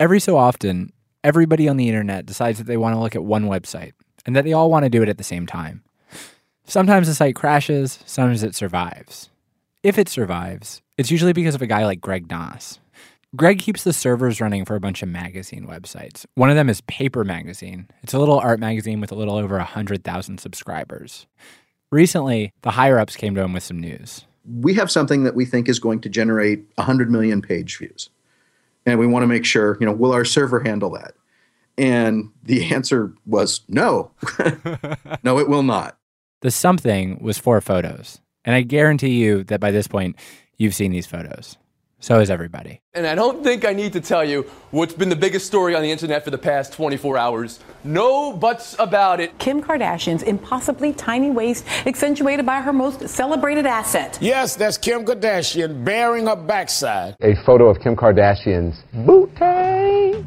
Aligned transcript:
Every 0.00 0.20
so 0.20 0.36
often, 0.36 0.92
everybody 1.24 1.68
on 1.68 1.76
the 1.76 1.88
internet 1.88 2.24
decides 2.24 2.58
that 2.58 2.68
they 2.68 2.76
want 2.76 2.94
to 2.94 3.00
look 3.00 3.16
at 3.16 3.24
one 3.24 3.46
website 3.46 3.94
and 4.24 4.36
that 4.36 4.44
they 4.44 4.52
all 4.52 4.70
want 4.70 4.84
to 4.84 4.90
do 4.90 5.02
it 5.02 5.08
at 5.08 5.18
the 5.18 5.24
same 5.24 5.44
time. 5.44 5.82
Sometimes 6.64 7.08
the 7.08 7.14
site 7.14 7.34
crashes, 7.34 7.98
sometimes 8.06 8.44
it 8.44 8.54
survives. 8.54 9.30
If 9.82 9.98
it 9.98 10.08
survives, 10.08 10.82
it's 10.96 11.10
usually 11.10 11.32
because 11.32 11.56
of 11.56 11.62
a 11.62 11.66
guy 11.66 11.84
like 11.84 12.00
Greg 12.00 12.28
Knauss. 12.28 12.78
Greg 13.34 13.58
keeps 13.58 13.82
the 13.82 13.92
servers 13.92 14.40
running 14.40 14.64
for 14.64 14.76
a 14.76 14.80
bunch 14.80 15.02
of 15.02 15.08
magazine 15.08 15.66
websites. 15.66 16.24
One 16.36 16.48
of 16.48 16.54
them 16.54 16.68
is 16.68 16.80
Paper 16.82 17.24
Magazine. 17.24 17.88
It's 18.04 18.14
a 18.14 18.20
little 18.20 18.38
art 18.38 18.60
magazine 18.60 19.00
with 19.00 19.10
a 19.10 19.16
little 19.16 19.34
over 19.34 19.56
100,000 19.56 20.38
subscribers. 20.38 21.26
Recently, 21.90 22.52
the 22.62 22.70
higher 22.70 23.00
ups 23.00 23.16
came 23.16 23.34
to 23.34 23.40
him 23.40 23.52
with 23.52 23.64
some 23.64 23.80
news. 23.80 24.26
We 24.60 24.74
have 24.74 24.92
something 24.92 25.24
that 25.24 25.34
we 25.34 25.44
think 25.44 25.68
is 25.68 25.80
going 25.80 26.02
to 26.02 26.08
generate 26.08 26.64
100 26.76 27.10
million 27.10 27.42
page 27.42 27.78
views. 27.78 28.10
And 28.88 28.98
we 28.98 29.06
want 29.06 29.22
to 29.22 29.26
make 29.26 29.44
sure, 29.44 29.76
you 29.80 29.86
know, 29.86 29.92
will 29.92 30.12
our 30.12 30.24
server 30.24 30.60
handle 30.60 30.90
that? 30.90 31.12
And 31.76 32.30
the 32.42 32.64
answer 32.74 33.12
was 33.26 33.60
no. 33.68 34.12
no, 35.22 35.38
it 35.38 35.48
will 35.48 35.62
not. 35.62 35.98
The 36.40 36.50
something 36.50 37.18
was 37.20 37.36
four 37.36 37.60
photos. 37.60 38.20
And 38.44 38.54
I 38.54 38.62
guarantee 38.62 39.22
you 39.22 39.44
that 39.44 39.60
by 39.60 39.70
this 39.70 39.86
point, 39.86 40.16
you've 40.56 40.74
seen 40.74 40.90
these 40.92 41.06
photos. 41.06 41.58
So 42.00 42.20
is 42.20 42.30
everybody. 42.30 42.80
And 42.94 43.06
I 43.06 43.16
don't 43.16 43.42
think 43.42 43.64
I 43.64 43.72
need 43.72 43.92
to 43.94 44.00
tell 44.00 44.24
you 44.24 44.42
what's 44.70 44.94
been 44.94 45.08
the 45.08 45.16
biggest 45.16 45.46
story 45.46 45.74
on 45.74 45.82
the 45.82 45.90
internet 45.90 46.22
for 46.24 46.30
the 46.30 46.38
past 46.38 46.72
24 46.72 47.18
hours. 47.18 47.58
No 47.82 48.32
buts 48.32 48.76
about 48.78 49.18
it. 49.20 49.36
Kim 49.38 49.60
Kardashian's 49.60 50.22
impossibly 50.22 50.92
tiny 50.92 51.30
waist 51.30 51.64
accentuated 51.86 52.46
by 52.46 52.60
her 52.60 52.72
most 52.72 53.08
celebrated 53.08 53.66
asset. 53.66 54.16
Yes, 54.20 54.54
that's 54.54 54.78
Kim 54.78 55.04
Kardashian 55.04 55.84
bearing 55.84 56.26
her 56.26 56.36
backside. 56.36 57.16
A 57.20 57.34
photo 57.44 57.68
of 57.68 57.80
Kim 57.80 57.96
Kardashian's 57.96 58.80
booty. 58.92 60.24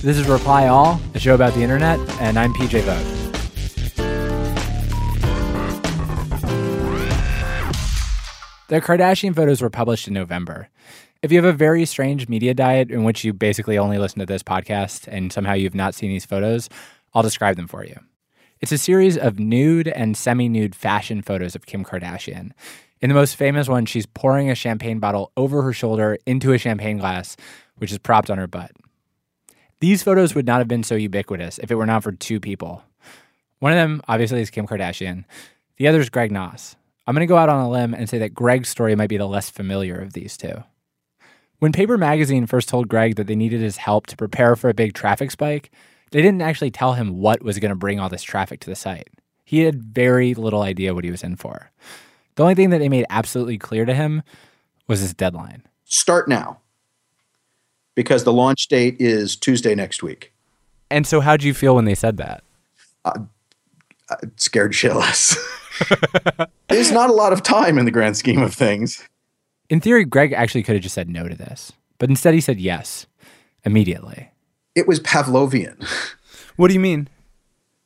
This 0.00 0.18
is 0.18 0.28
Reply 0.28 0.68
All, 0.68 1.00
a 1.14 1.18
show 1.18 1.34
about 1.34 1.54
the 1.54 1.62
internet, 1.62 1.98
and 2.20 2.38
I'm 2.38 2.52
PJ 2.54 2.82
Vogt. 2.82 3.13
The 8.68 8.80
Kardashian 8.80 9.36
photos 9.36 9.60
were 9.60 9.68
published 9.68 10.08
in 10.08 10.14
November. 10.14 10.70
If 11.20 11.30
you 11.30 11.36
have 11.36 11.44
a 11.44 11.56
very 11.56 11.84
strange 11.84 12.30
media 12.30 12.54
diet 12.54 12.90
in 12.90 13.04
which 13.04 13.22
you 13.22 13.34
basically 13.34 13.76
only 13.76 13.98
listen 13.98 14.20
to 14.20 14.26
this 14.26 14.42
podcast 14.42 15.06
and 15.06 15.30
somehow 15.30 15.52
you've 15.52 15.74
not 15.74 15.94
seen 15.94 16.08
these 16.08 16.24
photos, 16.24 16.70
I'll 17.12 17.22
describe 17.22 17.56
them 17.56 17.68
for 17.68 17.84
you. 17.84 17.94
It's 18.62 18.72
a 18.72 18.78
series 18.78 19.18
of 19.18 19.38
nude 19.38 19.88
and 19.88 20.16
semi 20.16 20.48
nude 20.48 20.74
fashion 20.74 21.20
photos 21.20 21.54
of 21.54 21.66
Kim 21.66 21.84
Kardashian. 21.84 22.52
In 23.02 23.10
the 23.10 23.14
most 23.14 23.36
famous 23.36 23.68
one, 23.68 23.84
she's 23.84 24.06
pouring 24.06 24.48
a 24.48 24.54
champagne 24.54 24.98
bottle 24.98 25.30
over 25.36 25.60
her 25.60 25.74
shoulder 25.74 26.16
into 26.24 26.52
a 26.54 26.58
champagne 26.58 26.96
glass, 26.96 27.36
which 27.76 27.92
is 27.92 27.98
propped 27.98 28.30
on 28.30 28.38
her 28.38 28.46
butt. 28.46 28.70
These 29.80 30.02
photos 30.02 30.34
would 30.34 30.46
not 30.46 30.60
have 30.60 30.68
been 30.68 30.84
so 30.84 30.94
ubiquitous 30.94 31.58
if 31.58 31.70
it 31.70 31.74
were 31.74 31.84
not 31.84 32.02
for 32.02 32.12
two 32.12 32.40
people. 32.40 32.82
One 33.58 33.72
of 33.72 33.76
them, 33.76 34.00
obviously, 34.08 34.40
is 34.40 34.48
Kim 34.48 34.66
Kardashian. 34.66 35.26
The 35.76 35.86
other 35.86 36.00
is 36.00 36.08
Greg 36.08 36.30
Knauss, 36.30 36.76
I'm 37.06 37.14
going 37.14 37.26
to 37.26 37.30
go 37.30 37.36
out 37.36 37.48
on 37.48 37.60
a 37.60 37.70
limb 37.70 37.94
and 37.94 38.08
say 38.08 38.18
that 38.18 38.34
Greg's 38.34 38.68
story 38.68 38.94
might 38.94 39.10
be 39.10 39.16
the 39.16 39.26
less 39.26 39.50
familiar 39.50 40.00
of 40.00 40.14
these 40.14 40.36
two. 40.36 40.64
When 41.58 41.72
Paper 41.72 41.98
Magazine 41.98 42.46
first 42.46 42.68
told 42.68 42.88
Greg 42.88 43.16
that 43.16 43.26
they 43.26 43.36
needed 43.36 43.60
his 43.60 43.76
help 43.76 44.06
to 44.08 44.16
prepare 44.16 44.56
for 44.56 44.68
a 44.68 44.74
big 44.74 44.94
traffic 44.94 45.30
spike, 45.30 45.70
they 46.10 46.22
didn't 46.22 46.42
actually 46.42 46.70
tell 46.70 46.94
him 46.94 47.18
what 47.18 47.42
was 47.42 47.58
going 47.58 47.70
to 47.70 47.76
bring 47.76 48.00
all 48.00 48.08
this 48.08 48.22
traffic 48.22 48.60
to 48.60 48.70
the 48.70 48.76
site. 48.76 49.08
He 49.44 49.60
had 49.60 49.82
very 49.82 50.34
little 50.34 50.62
idea 50.62 50.94
what 50.94 51.04
he 51.04 51.10
was 51.10 51.22
in 51.22 51.36
for. 51.36 51.70
The 52.36 52.42
only 52.42 52.54
thing 52.54 52.70
that 52.70 52.78
they 52.78 52.88
made 52.88 53.06
absolutely 53.10 53.58
clear 53.58 53.84
to 53.84 53.94
him 53.94 54.22
was 54.88 55.00
his 55.00 55.14
deadline. 55.14 55.62
Start 55.84 56.28
now, 56.28 56.60
because 57.94 58.24
the 58.24 58.32
launch 58.32 58.68
date 58.68 58.96
is 58.98 59.36
Tuesday 59.36 59.74
next 59.74 60.02
week. 60.02 60.32
And 60.90 61.06
so, 61.06 61.20
how'd 61.20 61.42
you 61.42 61.54
feel 61.54 61.74
when 61.74 61.84
they 61.84 61.94
said 61.94 62.16
that? 62.16 62.42
Uh, 63.04 63.20
uh 64.08 64.16
scared 64.36 64.72
shitless. 64.72 65.36
There's 66.68 66.92
not 66.92 67.10
a 67.10 67.12
lot 67.12 67.32
of 67.32 67.42
time 67.42 67.78
in 67.78 67.84
the 67.84 67.90
grand 67.90 68.16
scheme 68.16 68.42
of 68.42 68.54
things. 68.54 69.06
In 69.70 69.80
theory, 69.80 70.04
Greg 70.04 70.32
actually 70.32 70.62
could 70.62 70.74
have 70.74 70.82
just 70.82 70.94
said 70.94 71.08
no 71.08 71.28
to 71.28 71.34
this, 71.34 71.72
but 71.98 72.10
instead 72.10 72.34
he 72.34 72.40
said 72.40 72.60
yes 72.60 73.06
immediately. 73.64 74.30
It 74.74 74.86
was 74.86 75.00
Pavlovian. 75.00 75.86
What 76.56 76.68
do 76.68 76.74
you 76.74 76.80
mean? 76.80 77.08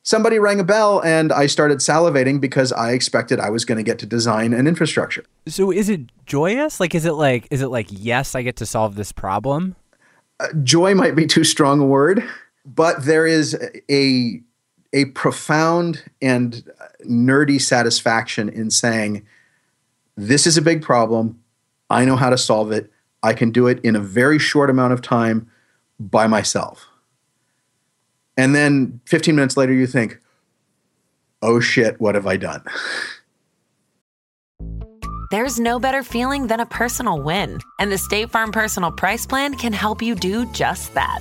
Somebody 0.02 0.38
rang 0.38 0.60
a 0.60 0.64
bell 0.64 1.02
and 1.02 1.32
I 1.32 1.46
started 1.46 1.78
salivating 1.78 2.40
because 2.40 2.72
I 2.72 2.92
expected 2.92 3.40
I 3.40 3.50
was 3.50 3.64
going 3.64 3.76
to 3.76 3.82
get 3.82 3.98
to 3.98 4.06
design 4.06 4.52
an 4.52 4.66
infrastructure. 4.66 5.24
So 5.46 5.70
is 5.70 5.88
it 5.88 6.00
joyous? 6.26 6.80
Like 6.80 6.94
is 6.94 7.04
it 7.04 7.12
like 7.12 7.48
is 7.50 7.62
it 7.62 7.68
like 7.68 7.88
yes, 7.90 8.34
I 8.34 8.42
get 8.42 8.56
to 8.56 8.66
solve 8.66 8.94
this 8.94 9.12
problem? 9.12 9.76
Uh, 10.40 10.48
joy 10.62 10.94
might 10.94 11.16
be 11.16 11.26
too 11.26 11.44
strong 11.44 11.80
a 11.80 11.86
word, 11.86 12.22
but 12.64 13.04
there 13.04 13.26
is 13.26 13.54
a 13.90 14.42
a 14.92 15.06
profound 15.06 16.04
and 16.22 16.70
uh, 16.80 16.84
nerdy 17.04 17.60
satisfaction 17.60 18.48
in 18.48 18.70
saying, 18.70 19.26
This 20.16 20.46
is 20.46 20.56
a 20.56 20.62
big 20.62 20.82
problem. 20.82 21.42
I 21.90 22.04
know 22.04 22.16
how 22.16 22.30
to 22.30 22.38
solve 22.38 22.72
it. 22.72 22.90
I 23.22 23.32
can 23.32 23.50
do 23.50 23.66
it 23.66 23.80
in 23.84 23.96
a 23.96 24.00
very 24.00 24.38
short 24.38 24.70
amount 24.70 24.92
of 24.92 25.02
time 25.02 25.50
by 25.98 26.26
myself. 26.26 26.86
And 28.36 28.54
then 28.54 29.00
15 29.06 29.34
minutes 29.34 29.56
later, 29.56 29.72
you 29.72 29.86
think, 29.86 30.20
Oh 31.42 31.60
shit, 31.60 32.00
what 32.00 32.14
have 32.14 32.26
I 32.26 32.36
done? 32.36 32.62
There's 35.30 35.60
no 35.60 35.78
better 35.78 36.02
feeling 36.02 36.46
than 36.46 36.60
a 36.60 36.64
personal 36.66 37.20
win. 37.20 37.58
And 37.78 37.92
the 37.92 37.98
State 37.98 38.30
Farm 38.30 38.50
Personal 38.50 38.90
Price 38.90 39.26
Plan 39.26 39.54
can 39.54 39.74
help 39.74 40.00
you 40.00 40.14
do 40.14 40.50
just 40.52 40.94
that. 40.94 41.20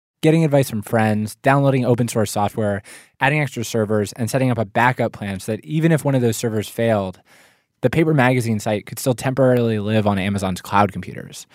getting 0.21 0.45
advice 0.45 0.69
from 0.69 0.81
friends, 0.81 1.35
downloading 1.35 1.85
open 1.85 2.07
source 2.07 2.31
software, 2.31 2.81
adding 3.19 3.41
extra 3.41 3.63
servers, 3.63 4.13
and 4.13 4.29
setting 4.29 4.51
up 4.51 4.57
a 4.57 4.65
backup 4.65 5.11
plan 5.11 5.39
so 5.39 5.53
that 5.53 5.65
even 5.65 5.91
if 5.91 6.05
one 6.05 6.15
of 6.15 6.21
those 6.21 6.37
servers 6.37 6.69
failed, 6.69 7.19
the 7.81 7.89
paper 7.89 8.13
magazine 8.13 8.59
site 8.59 8.85
could 8.85 8.99
still 8.99 9.15
temporarily 9.15 9.79
live 9.79 10.05
on 10.05 10.19
Amazon's 10.19 10.61
cloud 10.61 10.91
computers. 10.91 11.47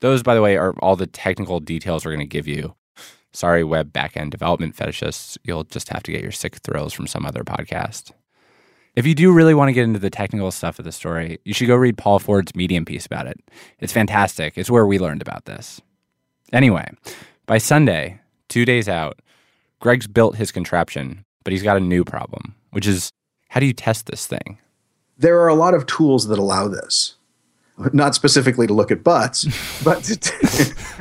Those, 0.00 0.22
by 0.22 0.34
the 0.34 0.42
way, 0.42 0.56
are 0.56 0.74
all 0.78 0.96
the 0.96 1.06
technical 1.06 1.60
details 1.60 2.04
we're 2.04 2.12
going 2.12 2.20
to 2.20 2.26
give 2.26 2.48
you. 2.48 2.74
Sorry, 3.32 3.62
web 3.62 3.92
backend 3.92 4.30
development 4.30 4.74
fetishists. 4.74 5.36
You'll 5.44 5.64
just 5.64 5.90
have 5.90 6.02
to 6.04 6.12
get 6.12 6.22
your 6.22 6.32
sick 6.32 6.56
thrills 6.56 6.92
from 6.92 7.06
some 7.06 7.26
other 7.26 7.44
podcast. 7.44 8.12
If 8.96 9.06
you 9.06 9.14
do 9.14 9.32
really 9.32 9.54
want 9.54 9.68
to 9.68 9.72
get 9.72 9.84
into 9.84 10.00
the 10.00 10.10
technical 10.10 10.50
stuff 10.50 10.78
of 10.78 10.84
the 10.84 10.90
story, 10.90 11.38
you 11.44 11.54
should 11.54 11.68
go 11.68 11.76
read 11.76 11.96
Paul 11.96 12.18
Ford's 12.18 12.56
Medium 12.56 12.84
piece 12.84 13.06
about 13.06 13.26
it. 13.26 13.38
It's 13.78 13.92
fantastic. 13.92 14.58
It's 14.58 14.70
where 14.70 14.86
we 14.86 14.98
learned 14.98 15.22
about 15.22 15.44
this. 15.44 15.80
Anyway, 16.52 16.90
by 17.50 17.58
Sunday, 17.58 18.20
two 18.48 18.64
days 18.64 18.88
out, 18.88 19.18
Greg's 19.80 20.06
built 20.06 20.36
his 20.36 20.52
contraption, 20.52 21.24
but 21.42 21.52
he's 21.52 21.64
got 21.64 21.76
a 21.76 21.80
new 21.80 22.04
problem, 22.04 22.54
which 22.70 22.86
is 22.86 23.10
how 23.48 23.58
do 23.58 23.66
you 23.66 23.72
test 23.72 24.06
this 24.06 24.24
thing? 24.24 24.58
There 25.18 25.36
are 25.40 25.48
a 25.48 25.56
lot 25.56 25.74
of 25.74 25.84
tools 25.86 26.28
that 26.28 26.38
allow 26.38 26.68
this. 26.68 27.16
Not 27.92 28.14
specifically 28.14 28.68
to 28.68 28.72
look 28.72 28.92
at 28.92 29.02
butts, 29.02 29.48
but 29.84 30.32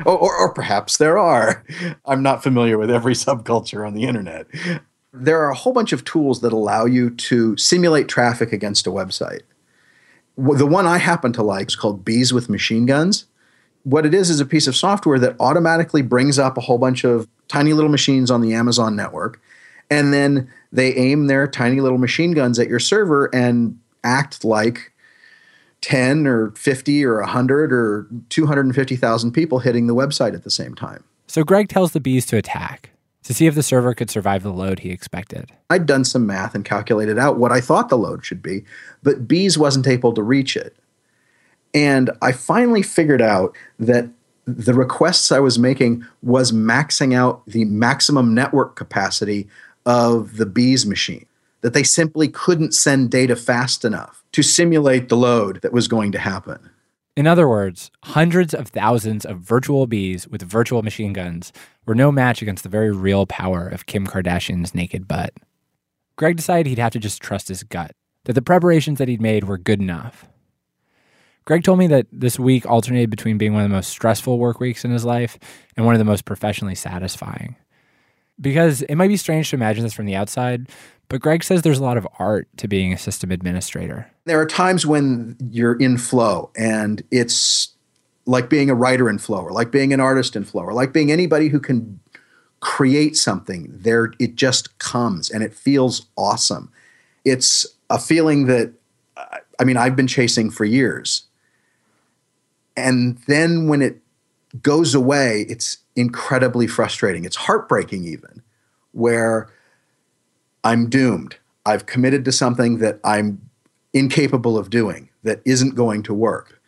or, 0.08 0.36
or 0.36 0.52
perhaps 0.52 0.98
there 0.98 1.20
are. 1.20 1.64
I'm 2.06 2.24
not 2.24 2.42
familiar 2.42 2.80
with 2.80 2.90
every 2.90 3.14
subculture 3.14 3.86
on 3.86 3.94
the 3.94 4.06
internet. 4.06 4.48
There 5.14 5.40
are 5.44 5.52
a 5.52 5.56
whole 5.56 5.74
bunch 5.74 5.94
of 5.94 6.04
tools 6.04 6.42
that 6.42 6.52
allow 6.52 6.86
you 6.86 7.12
to 7.12 7.56
simulate 7.58 8.08
traffic 8.08 8.52
against 8.52 8.88
a 8.88 8.92
website. 8.92 9.42
The 10.36 10.66
one 10.66 10.88
I 10.88 10.98
happen 10.98 11.32
to 11.34 11.44
like 11.44 11.68
is 11.68 11.76
called 11.76 12.04
Bees 12.04 12.34
with 12.34 12.50
Machine 12.50 12.88
Guns 12.88 13.28
what 13.84 14.06
it 14.06 14.14
is 14.14 14.30
is 14.30 14.40
a 14.40 14.46
piece 14.46 14.68
of 14.68 14.76
software 14.76 15.20
that 15.20 15.36
automatically 15.40 16.02
brings 16.02 16.38
up 16.38 16.58
a 16.58 16.62
whole 16.62 16.78
bunch 16.78 17.04
of 17.04 17.28
tiny 17.48 17.74
little 17.74 17.90
machines 17.90 18.30
on 18.30 18.42
the 18.42 18.54
Amazon 18.54 18.96
network 18.96 19.42
And 19.90 20.14
then 20.14 20.50
they 20.72 20.94
aim 20.96 21.28
their 21.28 21.48
tiny 21.48 21.82
little 21.82 21.98
machine 21.98 22.34
guns 22.34 22.60
at 22.60 22.68
your 22.68 22.80
server 22.80 23.34
and 23.34 23.80
act 24.04 24.44
like 24.46 24.94
10 25.82 26.28
or 26.28 26.52
50 26.52 27.06
or 27.06 27.20
100 27.22 27.74
or 27.74 28.08
250,000 28.30 29.32
people 29.32 29.60
hitting 29.60 29.88
the 29.88 29.96
website 29.96 30.34
at 30.34 30.44
the 30.44 30.52
same 30.52 30.76
time. 30.76 31.04
So 31.28 31.44
Greg 31.44 31.70
tells 31.70 31.94
the 31.94 32.00
bees 32.00 32.26
to 32.28 32.38
attack 32.38 32.92
to 33.24 33.34
see 33.34 33.46
if 33.46 33.56
the 33.56 33.64
server 33.64 33.94
could 33.94 34.10
survive 34.10 34.44
the 34.44 34.52
load 34.52 34.80
he 34.80 34.90
expected. 34.90 35.52
I'd 35.70 35.86
done 35.86 36.06
some 36.06 36.26
math 36.26 36.56
and 36.56 36.66
calculated 36.66 37.18
out 37.18 37.38
what 37.38 37.52
I 37.52 37.62
thought 37.62 37.90
the 37.90 37.98
load 37.98 38.26
should 38.26 38.42
be, 38.42 38.64
but 39.04 39.28
bees 39.28 39.58
wasn't 39.58 39.88
able 39.88 40.14
to 40.14 40.24
reach 40.24 40.56
it. 40.56 40.76
And 41.74 42.10
I 42.22 42.32
finally 42.32 42.82
figured 42.82 43.22
out 43.22 43.56
that 43.78 44.10
the 44.46 44.74
requests 44.74 45.32
I 45.32 45.40
was 45.40 45.60
making 45.60 46.06
was 46.24 46.52
maxing 46.52 47.14
out 47.14 47.46
the 47.46 47.66
maximum 47.66 48.34
network 48.34 48.76
capacity 48.76 49.48
of 49.86 50.38
the 50.38 50.46
bees 50.46 50.86
machine, 50.86 51.26
that 51.62 51.74
they 51.74 51.84
simply 51.84 52.28
couldn't 52.28 52.74
send 52.74 53.12
data 53.12 53.36
fast 53.36 53.86
enough 53.86 54.24
to 54.32 54.44
simulate 54.44 55.10
the 55.10 55.18
load 55.18 55.62
that 55.62 55.74
was 55.74 55.88
going 55.88 56.12
to 56.12 56.20
happen. 56.20 56.70
In 57.16 57.28
other 57.28 57.50
words, 57.50 57.92
hundreds 58.06 58.54
of 58.54 58.70
thousands 58.70 59.26
of 59.26 59.40
virtual 59.40 59.88
bees 59.88 60.28
with 60.28 60.42
virtual 60.42 60.84
machine 60.84 61.12
guns 61.12 61.52
were 61.86 61.96
no 61.96 62.12
match 62.12 62.42
against 62.42 62.64
the 62.64 62.70
very 62.70 62.92
real 62.92 63.26
power 63.26 63.68
of 63.68 63.88
Kim 63.88 64.08
Kardashian's 64.08 64.74
naked 64.74 65.08
butt. 65.08 65.34
Greg 66.16 66.38
decided 66.38 66.68
he'd 66.68 66.80
have 66.80 66.94
to 66.94 67.00
just 67.00 67.22
trust 67.22 67.50
his 67.50 67.64
gut, 67.64 67.92
that 68.24 68.34
the 68.34 68.42
preparations 68.42 69.00
that 69.00 69.10
he'd 69.10 69.22
made 69.22 69.44
were 69.44 69.58
good 69.58 69.82
enough. 69.82 70.29
Greg 71.50 71.64
told 71.64 71.80
me 71.80 71.88
that 71.88 72.06
this 72.12 72.38
week 72.38 72.68
alternated 72.68 73.10
between 73.10 73.40
being 73.40 73.56
one 73.56 73.64
of 73.64 73.70
the 73.72 73.76
most 73.76 73.90
stressful 73.90 74.38
work 74.38 74.60
weeks 74.60 74.86
in 74.86 74.92
his 74.92 75.04
life 75.04 75.40
and 75.76 75.84
one 75.84 75.96
of 75.96 76.00
the 76.00 76.06
most 76.06 76.24
professionally 76.24 76.76
satisfying. 76.76 77.56
Because 78.40 78.84
it 78.84 78.94
might 78.94 79.08
be 79.08 79.18
strange 79.18 79.50
to 79.50 79.56
imagine 79.56 79.82
this 79.82 79.92
from 79.92 80.06
the 80.06 80.14
outside, 80.14 80.70
but 81.08 81.22
Greg 81.22 81.44
says 81.44 81.64
there's 81.64 81.80
a 81.80 81.84
lot 81.84 81.98
of 81.98 82.08
art 82.20 82.48
to 82.58 82.68
being 82.68 82.94
a 82.94 83.00
system 83.00 83.32
administrator. 83.32 84.12
There 84.26 84.40
are 84.40 84.46
times 84.46 84.86
when 84.86 85.38
you're 85.50 85.74
in 85.74 85.98
flow 85.98 86.52
and 86.56 87.02
it's 87.10 87.70
like 88.28 88.48
being 88.48 88.70
a 88.70 88.76
writer 88.76 89.10
in 89.10 89.18
flow 89.18 89.42
or 89.42 89.52
like 89.52 89.72
being 89.72 89.92
an 89.92 90.00
artist 90.00 90.36
in 90.36 90.44
flow 90.44 90.62
or 90.62 90.74
like 90.74 90.94
being 90.94 91.12
anybody 91.12 91.48
who 91.48 91.60
can 91.60 92.00
create 92.60 93.18
something 93.18 93.66
there 93.72 94.14
it 94.20 94.36
just 94.36 94.78
comes 94.78 95.32
and 95.32 95.42
it 95.42 95.56
feels 95.56 96.06
awesome 96.16 96.72
it's 97.24 97.66
a 97.90 97.98
feeling 97.98 98.48
that 98.48 98.74
i 99.60 99.64
mean 99.64 99.78
i've 99.78 99.96
been 99.96 100.08
chasing 100.08 100.52
for 100.52 100.66
years 100.66 101.29
and 102.80 103.18
then 103.28 103.68
when 103.68 103.82
it 103.82 104.02
goes 104.62 104.96
away 104.96 105.46
it's 105.50 105.78
incredibly 105.96 106.68
frustrating 106.68 107.26
it's 107.26 107.36
heartbreaking 107.36 108.06
even 108.06 108.42
where 108.92 109.50
i'm 110.64 110.90
doomed 110.90 111.38
i've 111.66 111.86
committed 111.86 112.26
to 112.26 112.32
something 112.32 112.80
that 112.80 113.00
i'm 113.04 113.42
incapable 113.94 114.58
of 114.58 114.70
doing 114.70 115.10
that 115.24 115.42
isn't 115.46 115.76
going 115.76 116.02
to 116.02 116.14
work 116.14 116.62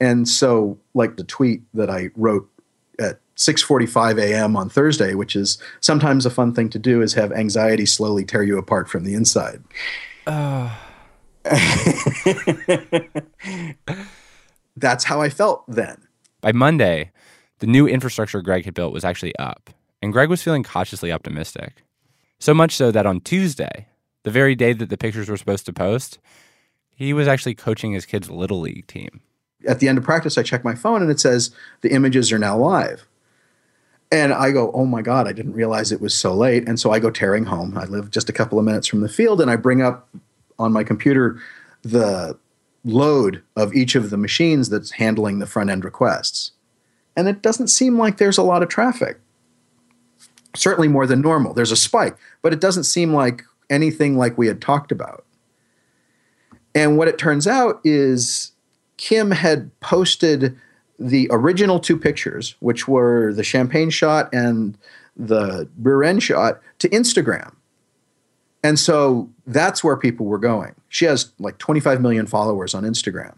and 0.00 0.28
so 0.28 0.78
like 0.94 1.16
the 1.16 1.24
tweet 1.24 1.62
that 1.74 1.90
i 1.90 2.10
wrote 2.14 2.48
at 2.98 3.20
6:45 3.36 4.18
a.m. 4.18 4.56
on 4.56 4.70
Thursday, 4.70 5.14
which 5.14 5.36
is 5.36 5.58
sometimes 5.80 6.24
a 6.24 6.30
fun 6.30 6.54
thing 6.54 6.70
to 6.70 6.78
do 6.78 7.02
is 7.02 7.12
have 7.14 7.32
anxiety 7.32 7.84
slowly 7.84 8.24
tear 8.24 8.42
you 8.42 8.56
apart 8.58 8.88
from 8.88 9.04
the 9.04 9.14
inside. 9.14 9.62
Uh. 10.26 10.74
That's 14.76 15.04
how 15.04 15.20
I 15.20 15.30
felt 15.30 15.64
then. 15.66 16.06
By 16.40 16.52
Monday, 16.52 17.12
the 17.58 17.66
new 17.66 17.86
infrastructure 17.86 18.42
Greg 18.42 18.64
had 18.64 18.74
built 18.74 18.92
was 18.92 19.04
actually 19.04 19.34
up, 19.36 19.70
and 20.02 20.12
Greg 20.12 20.28
was 20.28 20.42
feeling 20.42 20.62
cautiously 20.62 21.10
optimistic. 21.10 21.82
So 22.38 22.52
much 22.52 22.74
so 22.74 22.90
that 22.90 23.06
on 23.06 23.20
Tuesday, 23.20 23.88
the 24.24 24.30
very 24.30 24.54
day 24.54 24.72
that 24.72 24.90
the 24.90 24.98
pictures 24.98 25.28
were 25.28 25.36
supposed 25.36 25.66
to 25.66 25.72
post, 25.72 26.18
he 26.94 27.12
was 27.12 27.28
actually 27.28 27.54
coaching 27.54 27.92
his 27.92 28.06
kids' 28.06 28.30
little 28.30 28.60
league 28.60 28.86
team. 28.86 29.20
At 29.66 29.80
the 29.80 29.88
end 29.88 29.98
of 29.98 30.04
practice, 30.04 30.36
I 30.36 30.42
check 30.42 30.64
my 30.64 30.74
phone 30.74 31.02
and 31.02 31.10
it 31.10 31.20
says 31.20 31.50
the 31.80 31.92
images 31.92 32.30
are 32.32 32.38
now 32.38 32.58
live. 32.58 33.06
And 34.12 34.32
I 34.32 34.52
go, 34.52 34.70
oh 34.72 34.84
my 34.84 35.02
God, 35.02 35.26
I 35.26 35.32
didn't 35.32 35.54
realize 35.54 35.90
it 35.90 36.00
was 36.00 36.14
so 36.14 36.32
late. 36.34 36.68
And 36.68 36.78
so 36.78 36.92
I 36.92 37.00
go 37.00 37.10
tearing 37.10 37.46
home. 37.46 37.76
I 37.76 37.84
live 37.84 38.10
just 38.10 38.28
a 38.28 38.32
couple 38.32 38.58
of 38.58 38.64
minutes 38.64 38.86
from 38.86 39.00
the 39.00 39.08
field 39.08 39.40
and 39.40 39.50
I 39.50 39.56
bring 39.56 39.82
up 39.82 40.08
on 40.58 40.72
my 40.72 40.84
computer 40.84 41.40
the 41.82 42.38
load 42.86 43.42
of 43.56 43.74
each 43.74 43.94
of 43.94 44.10
the 44.10 44.16
machines 44.16 44.70
that's 44.70 44.92
handling 44.92 45.40
the 45.40 45.46
front 45.46 45.70
end 45.70 45.84
requests. 45.84 46.52
And 47.16 47.28
it 47.28 47.42
doesn't 47.42 47.68
seem 47.68 47.98
like 47.98 48.16
there's 48.16 48.38
a 48.38 48.42
lot 48.42 48.62
of 48.62 48.68
traffic. 48.68 49.18
Certainly 50.54 50.88
more 50.88 51.06
than 51.06 51.20
normal. 51.20 51.52
There's 51.52 51.72
a 51.72 51.76
spike, 51.76 52.16
but 52.42 52.52
it 52.52 52.60
doesn't 52.60 52.84
seem 52.84 53.12
like 53.12 53.42
anything 53.68 54.16
like 54.16 54.38
we 54.38 54.46
had 54.46 54.62
talked 54.62 54.92
about. 54.92 55.24
And 56.74 56.96
what 56.96 57.08
it 57.08 57.18
turns 57.18 57.46
out 57.46 57.80
is 57.84 58.52
Kim 58.96 59.32
had 59.32 59.70
posted 59.80 60.56
the 60.98 61.28
original 61.30 61.80
two 61.80 61.98
pictures, 61.98 62.54
which 62.60 62.86
were 62.86 63.32
the 63.34 63.44
champagne 63.44 63.90
shot 63.90 64.32
and 64.32 64.78
the 65.16 65.68
rear 65.80 66.04
end 66.04 66.22
shot, 66.22 66.60
to 66.78 66.88
Instagram. 66.90 67.54
And 68.62 68.78
so 68.78 69.30
that's 69.46 69.84
where 69.84 69.96
people 69.96 70.26
were 70.26 70.38
going. 70.38 70.74
She 70.88 71.04
has 71.04 71.32
like 71.38 71.58
25 71.58 72.00
million 72.00 72.26
followers 72.26 72.74
on 72.74 72.84
Instagram. 72.84 73.36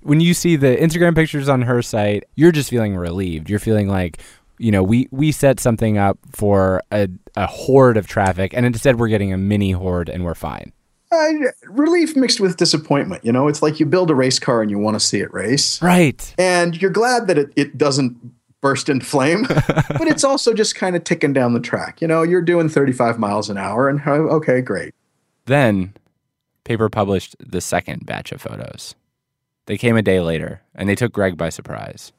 When 0.00 0.20
you 0.20 0.34
see 0.34 0.56
the 0.56 0.76
Instagram 0.76 1.14
pictures 1.14 1.48
on 1.48 1.62
her 1.62 1.82
site, 1.82 2.24
you're 2.36 2.52
just 2.52 2.70
feeling 2.70 2.96
relieved. 2.96 3.50
You're 3.50 3.58
feeling 3.58 3.88
like, 3.88 4.20
you 4.58 4.70
know, 4.70 4.82
we, 4.82 5.08
we 5.10 5.32
set 5.32 5.58
something 5.58 5.98
up 5.98 6.18
for 6.30 6.82
a, 6.92 7.08
a 7.36 7.46
horde 7.46 7.96
of 7.96 8.06
traffic, 8.06 8.54
and 8.54 8.64
instead 8.64 8.98
we're 8.98 9.08
getting 9.08 9.32
a 9.32 9.38
mini 9.38 9.72
horde 9.72 10.08
and 10.08 10.24
we're 10.24 10.34
fine. 10.34 10.72
Uh, 11.10 11.32
relief 11.64 12.14
mixed 12.16 12.38
with 12.38 12.58
disappointment. 12.58 13.24
You 13.24 13.32
know, 13.32 13.48
it's 13.48 13.62
like 13.62 13.80
you 13.80 13.86
build 13.86 14.10
a 14.10 14.14
race 14.14 14.38
car 14.38 14.60
and 14.60 14.70
you 14.70 14.78
want 14.78 14.94
to 14.94 15.00
see 15.00 15.20
it 15.20 15.32
race. 15.32 15.80
Right. 15.80 16.34
And 16.36 16.80
you're 16.80 16.90
glad 16.90 17.28
that 17.28 17.38
it, 17.38 17.52
it 17.56 17.78
doesn't 17.78 18.16
burst 18.60 18.88
in 18.88 19.00
flame, 19.00 19.42
but 19.48 20.06
it's 20.06 20.24
also 20.24 20.52
just 20.52 20.74
kind 20.74 20.96
of 20.96 21.04
ticking 21.04 21.32
down 21.32 21.54
the 21.54 21.60
track. 21.60 22.02
You 22.02 22.08
know, 22.08 22.22
you're 22.22 22.42
doing 22.42 22.68
35 22.68 23.18
miles 23.18 23.48
an 23.48 23.56
hour 23.56 23.88
and 23.88 24.00
okay, 24.06 24.60
great. 24.60 24.94
Then 25.48 25.94
paper 26.64 26.88
published 26.90 27.34
the 27.40 27.60
second 27.60 28.04
batch 28.04 28.32
of 28.32 28.40
photos. 28.40 28.94
They 29.66 29.78
came 29.78 29.96
a 29.96 30.02
day 30.02 30.20
later 30.20 30.60
and 30.74 30.88
they 30.88 30.94
took 30.94 31.12
Greg 31.12 31.36
by 31.36 31.48
surprise. 31.48 32.12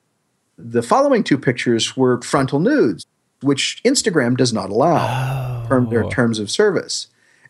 The 0.57 0.81
following 0.81 1.23
two 1.23 1.37
pictures 1.37 1.95
were 1.95 2.21
frontal 2.21 2.59
nudes, 2.59 3.05
which 3.41 3.81
Instagram 3.85 4.35
does 4.35 4.51
not 4.51 4.71
allow 4.71 5.68
oh. 5.69 5.85
their 5.85 6.04
terms 6.09 6.39
of 6.39 6.49
service. 6.49 7.07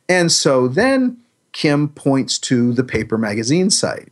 And 0.09 0.31
so 0.31 0.67
then 0.67 1.17
Kim 1.53 1.87
points 1.87 2.37
to 2.39 2.73
the 2.73 2.83
paper 2.83 3.17
magazine 3.17 3.69
site. 3.69 4.11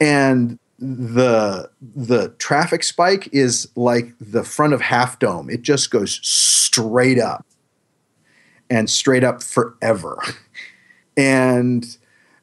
And 0.00 0.58
the 0.80 1.70
the 1.80 2.28
traffic 2.38 2.84
spike 2.84 3.28
is 3.32 3.68
like 3.74 4.12
the 4.20 4.44
front 4.44 4.72
of 4.72 4.80
Half 4.80 5.18
Dome. 5.18 5.48
It 5.48 5.62
just 5.62 5.90
goes 5.90 6.20
straight 6.22 7.18
up 7.18 7.46
and 8.70 8.90
straight 8.90 9.24
up 9.24 9.42
forever. 9.42 10.20
And 11.18 11.84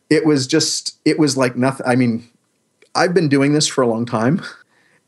it 0.10 0.25
was 0.25 0.46
just 0.46 1.00
it 1.05 1.17
was 1.17 1.36
like 1.36 1.55
nothing 1.55 1.86
I 1.88 1.96
mean, 1.96 2.29
I've 2.94 3.13
been 3.13 3.29
doing 3.29 3.53
this 3.53 3.67
for 3.67 3.82
a 3.82 3.88
long 3.88 4.05
time 4.05 4.44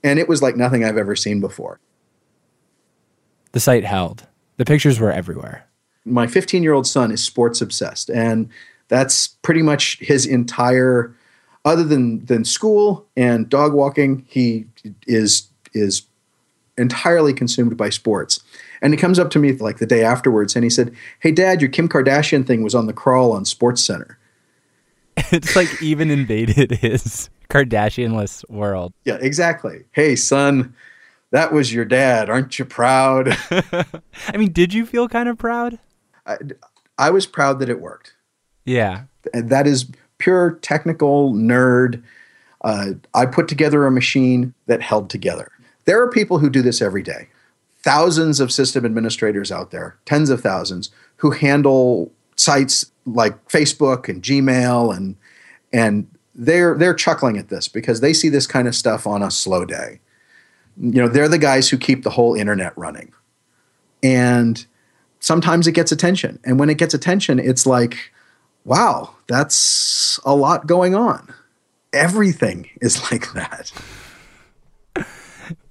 and 0.04 0.18
it 0.18 0.28
was 0.28 0.42
like 0.42 0.56
nothing 0.56 0.84
I've 0.84 0.98
ever 0.98 1.16
seen 1.16 1.40
before. 1.40 1.80
The 3.52 3.60
site 3.60 3.86
held. 3.86 4.26
The 4.58 4.66
pictures 4.66 5.00
were 5.00 5.12
everywhere. 5.12 5.66
My 6.06 6.26
15-year-old 6.26 6.88
son 6.88 7.12
is 7.12 7.24
sports 7.24 7.62
obsessed 7.62 8.10
and 8.10 8.50
that's 8.88 9.28
pretty 9.28 9.62
much 9.62 10.00
his 10.00 10.26
entire 10.26 11.14
other 11.66 11.84
than 11.84 12.26
than 12.26 12.46
school 12.46 13.06
and 13.18 13.50
dog 13.50 13.74
walking 13.74 14.26
he 14.30 14.66
is 15.06 15.50
is 15.74 16.04
entirely 16.78 17.34
consumed 17.34 17.76
by 17.76 17.90
sports 17.90 18.40
and 18.82 18.94
he 18.94 18.98
comes 18.98 19.20
up 19.20 19.30
to 19.30 19.40
me 19.40 19.52
like 19.54 19.78
the 19.78 19.86
day 19.86 20.04
afterwards 20.04 20.56
and 20.56 20.64
he 20.64 20.70
said 20.70 20.94
hey 21.20 21.32
dad 21.32 21.62
your 21.62 21.70
kim 21.70 21.88
kardashian 21.88 22.46
thing 22.46 22.64
was 22.64 22.76
on 22.76 22.88
the 22.88 22.94
crawl 22.94 23.32
on 23.32 23.46
sports 23.46 23.84
center 23.84 24.18
it's 25.32 25.56
like 25.56 25.70
even 25.82 26.12
invaded 26.12 26.72
his 26.72 27.30
kardashianless 27.50 28.48
world 28.50 28.94
yeah 29.06 29.18
exactly 29.22 29.84
hey 29.92 30.16
son 30.16 30.74
that 31.32 31.52
was 31.52 31.74
your 31.74 31.86
dad 31.86 32.30
aren't 32.30 32.60
you 32.60 32.66
proud 32.66 33.38
i 33.52 34.38
mean 34.38 34.52
did 34.52 34.74
you 34.74 34.86
feel 34.86 35.08
kind 35.08 35.30
of 35.30 35.38
proud 35.38 35.80
I, 36.26 36.38
I 36.98 37.10
was 37.10 37.26
proud 37.26 37.60
that 37.60 37.70
it 37.70 37.80
worked 37.80 38.14
yeah. 38.68 39.04
And 39.34 39.50
that 39.50 39.66
is 39.66 39.90
pure 40.20 40.60
technical 40.62 41.34
nerd. 41.34 42.04
Uh, 42.64 42.92
I 43.14 43.26
put 43.26 43.48
together 43.48 43.86
a 43.86 43.92
machine 43.92 44.54
that 44.68 44.82
held 44.82 45.10
together. 45.10 45.50
There 45.86 46.02
are 46.02 46.10
people 46.10 46.38
who 46.38 46.50
do 46.50 46.62
this 46.62 46.82
every 46.82 47.02
day. 47.02 47.30
Thousands 47.88 48.42
of 48.42 48.52
system 48.52 48.84
administrators 48.84 49.50
out 49.50 49.72
there, 49.72 49.98
tens 50.04 50.30
of 50.30 50.42
thousands, 50.42 50.92
who 51.16 51.32
handle 51.32 52.12
sites 52.36 52.92
like 53.06 53.48
Facebook 53.48 54.10
and 54.10 54.22
Gmail 54.22 54.94
and 54.94 55.16
and 55.72 56.06
they're 56.36 56.78
they're 56.78 56.94
chuckling 56.94 57.38
at 57.38 57.48
this 57.48 57.70
because 57.70 58.02
they 58.02 58.12
see 58.12 58.28
this 58.28 58.46
kind 58.46 58.68
of 58.68 58.76
stuff 58.76 59.08
on 59.08 59.24
a 59.24 59.32
slow 59.32 59.64
day. 59.64 60.02
You 60.78 61.02
know, 61.02 61.08
they're 61.08 61.30
the 61.30 61.38
guys 61.38 61.70
who 61.70 61.78
keep 61.78 62.04
the 62.04 62.10
whole 62.10 62.36
internet 62.36 62.78
running. 62.78 63.14
And 64.04 64.66
sometimes 65.22 65.66
it 65.66 65.72
gets 65.72 65.94
attention. 65.94 66.40
And 66.44 66.60
when 66.60 66.70
it 66.70 66.78
gets 66.78 66.94
attention, 66.94 67.40
it's 67.40 67.66
like, 67.66 68.12
wow, 68.66 69.16
that's 69.28 70.20
a 70.26 70.36
lot 70.36 70.68
going 70.68 70.94
on. 70.94 71.34
Everything 71.94 72.70
is 72.82 73.02
like 73.12 73.32
that. 73.32 73.72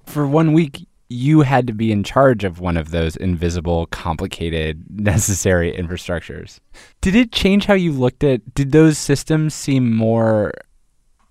For 0.07 0.25
one 0.27 0.53
week, 0.53 0.86
you 1.09 1.41
had 1.41 1.67
to 1.67 1.73
be 1.73 1.91
in 1.91 2.03
charge 2.03 2.43
of 2.43 2.59
one 2.59 2.77
of 2.77 2.91
those 2.91 3.15
invisible, 3.15 3.85
complicated, 3.87 4.83
necessary 4.89 5.73
infrastructures. 5.73 6.59
Did 7.01 7.15
it 7.15 7.31
change 7.31 7.65
how 7.65 7.73
you 7.73 7.91
looked 7.91 8.23
at 8.23 8.53
did 8.53 8.71
those 8.71 8.97
systems 8.97 9.53
seem 9.53 9.95
more 9.95 10.53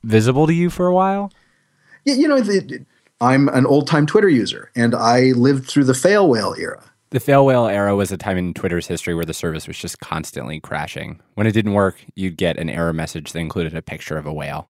visible 0.05 0.47
to 0.47 0.53
you 0.53 0.71
for 0.71 0.87
a 0.87 0.95
while? 0.95 1.33
Yeah, 2.05 2.15
you 2.15 2.29
know, 2.29 2.41
the, 2.41 2.85
I'm 3.21 3.49
an 3.49 3.67
old 3.67 3.87
time 3.87 4.07
Twitter 4.07 4.29
user 4.29 4.71
and 4.77 4.95
I 4.95 5.33
lived 5.33 5.67
through 5.67 5.85
the 5.85 5.95
fail 5.95 6.29
whale 6.29 6.55
era. 6.59 6.83
The 7.11 7.21
fail 7.21 7.47
whale 7.47 7.67
era 7.67 7.95
was 7.95 8.11
a 8.11 8.17
time 8.17 8.37
in 8.37 8.53
Twitter's 8.53 8.87
history 8.87 9.15
where 9.15 9.25
the 9.25 9.35
service 9.35 9.69
was 9.69 9.79
just 9.79 10.01
constantly 10.01 10.61
crashing. 10.61 11.21
When 11.35 11.47
it 11.47 11.53
didn't 11.53 11.73
work, 11.73 12.05
you'd 12.15 12.37
get 12.37 12.59
an 12.59 12.69
error 12.69 12.93
message 12.93 13.33
that 13.33 13.39
included 13.39 13.77
a 13.77 13.83
picture 13.83 14.19
of 14.19 14.27
a 14.27 14.33
whale. 14.33 14.69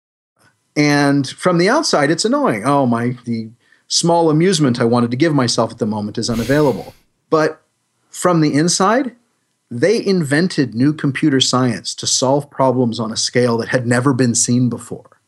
And 0.75 1.27
from 1.27 1.57
the 1.57 1.69
outside, 1.69 2.11
it's 2.11 2.25
annoying. 2.25 2.65
Oh, 2.65 2.85
my, 2.85 3.17
the 3.23 3.49
small 3.95 4.29
amusement 4.29 4.81
I 4.81 4.83
wanted 4.83 5.09
to 5.11 5.17
give 5.17 5.33
myself 5.33 5.71
at 5.71 5.77
the 5.77 5.85
moment 5.85 6.17
is 6.17 6.29
unavailable. 6.29 6.93
But 7.29 7.61
from 8.09 8.41
the 8.41 8.53
inside, 8.53 9.15
they 9.71 10.05
invented 10.05 10.75
new 10.75 10.91
computer 10.91 11.39
science 11.39 11.95
to 11.95 12.05
solve 12.05 12.51
problems 12.51 12.99
on 12.99 13.13
a 13.13 13.15
scale 13.15 13.57
that 13.57 13.69
had 13.69 13.87
never 13.87 14.13
been 14.13 14.35
seen 14.35 14.67
before. 14.67 15.21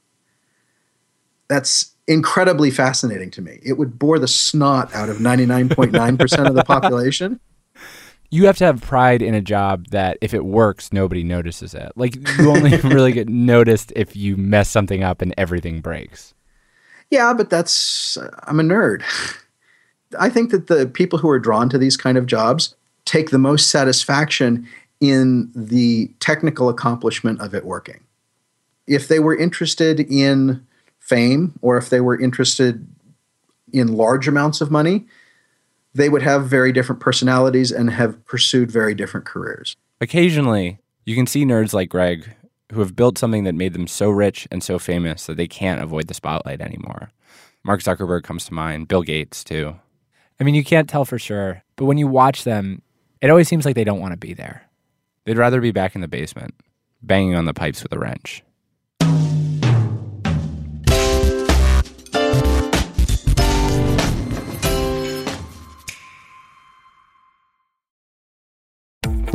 That's 1.48 1.96
incredibly 2.08 2.70
fascinating 2.70 3.32
to 3.32 3.42
me. 3.42 3.60
It 3.64 3.78
would 3.78 3.98
bore 3.98 4.20
the 4.20 4.28
snot 4.28 4.94
out 4.94 5.08
of 5.08 5.18
99.9% 5.18 6.48
of 6.48 6.54
the 6.54 6.64
population. 6.64 7.40
You 8.30 8.48
have 8.48 8.58
to 8.58 8.66
have 8.66 8.82
pride 8.82 9.22
in 9.22 9.34
a 9.34 9.40
job 9.40 9.88
that 9.92 10.18
if 10.20 10.34
it 10.34 10.44
works, 10.44 10.92
nobody 10.92 11.24
notices 11.24 11.74
it. 11.74 11.94
Like 11.96 12.18
you 12.38 12.50
only 12.50 12.76
really 12.84 13.14
get 13.14 13.30
noticed 13.30 13.94
if 13.96 14.18
you 14.18 14.36
mess 14.36 14.70
something 14.70 15.02
up 15.02 15.22
and 15.22 15.34
everything 15.38 15.80
breaks. 15.80 16.34
Yeah, 17.10 17.34
but 17.34 17.50
that's, 17.50 18.18
uh, 18.18 18.30
I'm 18.44 18.60
a 18.60 18.64
nerd. 18.64 19.04
I 20.20 20.30
think 20.30 20.52
that 20.52 20.68
the 20.68 20.88
people 20.88 21.20
who 21.20 21.30
are 21.30 21.40
drawn 21.40 21.70
to 21.70 21.78
these 21.78 21.98
kind 21.98 22.18
of 22.18 22.26
jobs 22.26 22.76
take 23.06 23.30
the 23.30 23.38
most 23.38 23.70
satisfaction 23.70 24.68
in 25.00 25.52
the 25.56 26.12
technical 26.20 26.70
accomplishment 26.70 27.40
of 27.42 27.54
it 27.54 27.66
working. 27.66 28.02
If 28.88 29.08
they 29.08 29.20
were 29.20 29.38
interested 29.38 30.00
in 30.00 30.66
fame 31.00 31.58
or 31.62 31.78
if 31.78 31.90
they 31.90 32.02
were 32.02 32.20
interested 32.20 32.88
in 33.72 33.94
large 33.94 34.28
amounts 34.28 34.62
of 34.62 34.72
money, 34.72 35.06
they 35.94 36.10
would 36.10 36.22
have 36.22 36.48
very 36.48 36.72
different 36.72 37.02
personalities 37.02 37.72
and 37.72 37.90
have 37.90 38.24
pursued 38.26 38.72
very 38.72 38.94
different 38.94 39.26
careers. 39.26 39.76
Occasionally, 40.00 40.80
you 41.06 41.16
can 41.16 41.28
see 41.28 41.46
nerds 41.46 41.74
like 41.74 41.90
Greg 41.90 42.36
who 42.72 42.80
have 42.82 42.96
built 42.96 43.18
something 43.18 43.44
that 43.46 43.56
made 43.56 43.74
them 43.74 43.88
so 43.88 44.10
rich 44.10 44.48
and 44.52 44.64
so 44.64 44.78
famous 44.78 45.26
that 45.26 45.38
they 45.38 45.48
can't 45.48 45.82
avoid 45.82 46.08
the 46.08 46.14
spotlight 46.14 46.62
anymore. 46.62 47.12
Mark 47.64 47.82
Zuckerberg 47.82 48.24
comes 48.24 48.46
to 48.46 48.54
mind, 48.54 48.88
Bill 48.88 49.02
Gates, 49.02 49.44
too. 49.44 49.76
I 50.40 50.44
mean, 50.44 50.56
you 50.56 50.64
can't 50.64 50.90
tell 50.90 51.06
for 51.06 51.18
sure, 51.18 51.64
but 51.76 51.86
when 51.86 51.98
you 51.98 52.08
watch 52.08 52.44
them, 52.44 52.82
it 53.22 53.30
always 53.30 53.48
seems 53.48 53.66
like 53.66 53.76
they 53.76 53.84
don't 53.84 54.00
want 54.00 54.14
to 54.14 54.18
be 54.18 54.34
there. 54.34 54.64
They'd 55.26 55.38
rather 55.38 55.60
be 55.60 55.72
back 55.72 55.96
in 55.96 56.02
the 56.02 56.08
basement, 56.08 56.54
banging 57.02 57.36
on 57.36 57.46
the 57.46 57.54
pipes 57.54 57.84
with 57.84 57.92
a 57.94 58.00
wrench. 58.00 58.44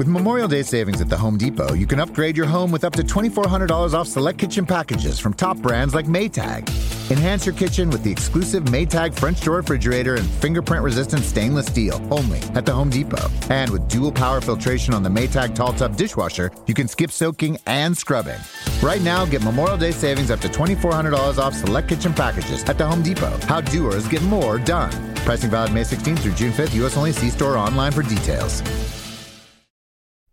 With 0.02 0.08
Memorial 0.08 0.48
Day 0.48 0.64
savings 0.64 1.00
at 1.00 1.08
the 1.08 1.16
Home 1.16 1.38
Depot, 1.38 1.74
you 1.74 1.86
can 1.86 2.00
upgrade 2.00 2.36
your 2.36 2.46
home 2.46 2.72
with 2.72 2.82
up 2.82 2.92
to 2.94 3.04
$2,400 3.04 3.94
off 3.94 4.08
select 4.08 4.36
kitchen 4.36 4.66
packages 4.66 5.20
from 5.20 5.32
top 5.32 5.56
brands 5.58 5.94
like 5.94 6.06
Maytag. 6.06 6.68
Enhance 7.12 7.46
your 7.46 7.54
kitchen 7.54 7.88
with 7.88 8.02
the 8.02 8.10
exclusive 8.10 8.64
Maytag 8.64 9.16
French 9.16 9.40
door 9.42 9.58
refrigerator 9.58 10.16
and 10.16 10.28
fingerprint 10.28 10.82
resistant 10.82 11.22
stainless 11.22 11.66
steel 11.66 12.04
only 12.10 12.40
at 12.56 12.66
the 12.66 12.72
Home 12.72 12.90
Depot. 12.90 13.30
And 13.48 13.70
with 13.70 13.86
dual 13.86 14.10
power 14.10 14.40
filtration 14.40 14.92
on 14.92 15.04
the 15.04 15.08
Maytag 15.08 15.54
Tall 15.54 15.72
Tub 15.72 15.94
dishwasher, 15.94 16.50
you 16.66 16.74
can 16.74 16.88
skip 16.88 17.12
soaking 17.12 17.58
and 17.66 17.96
scrubbing. 17.96 18.40
Right 18.82 19.02
now, 19.02 19.24
get 19.26 19.44
Memorial 19.44 19.76
Day 19.76 19.92
savings 19.92 20.32
up 20.32 20.40
to 20.40 20.48
$2,400 20.48 21.38
off 21.38 21.54
select 21.54 21.88
kitchen 21.88 22.12
packages 22.12 22.64
at 22.64 22.76
the 22.76 22.84
Home 22.84 23.04
Depot. 23.04 23.38
How 23.46 23.60
doers 23.60 24.08
get 24.08 24.22
more 24.24 24.58
done. 24.58 25.14
Pricing 25.18 25.50
valid 25.50 25.72
May 25.72 25.84
16th 25.84 26.18
through 26.18 26.34
June 26.34 26.52
5th, 26.52 26.74
U.S. 26.74 26.96
only. 26.96 27.12
See 27.12 27.30
store 27.30 27.56
online 27.56 27.92
for 27.92 28.02
details. 28.02 28.64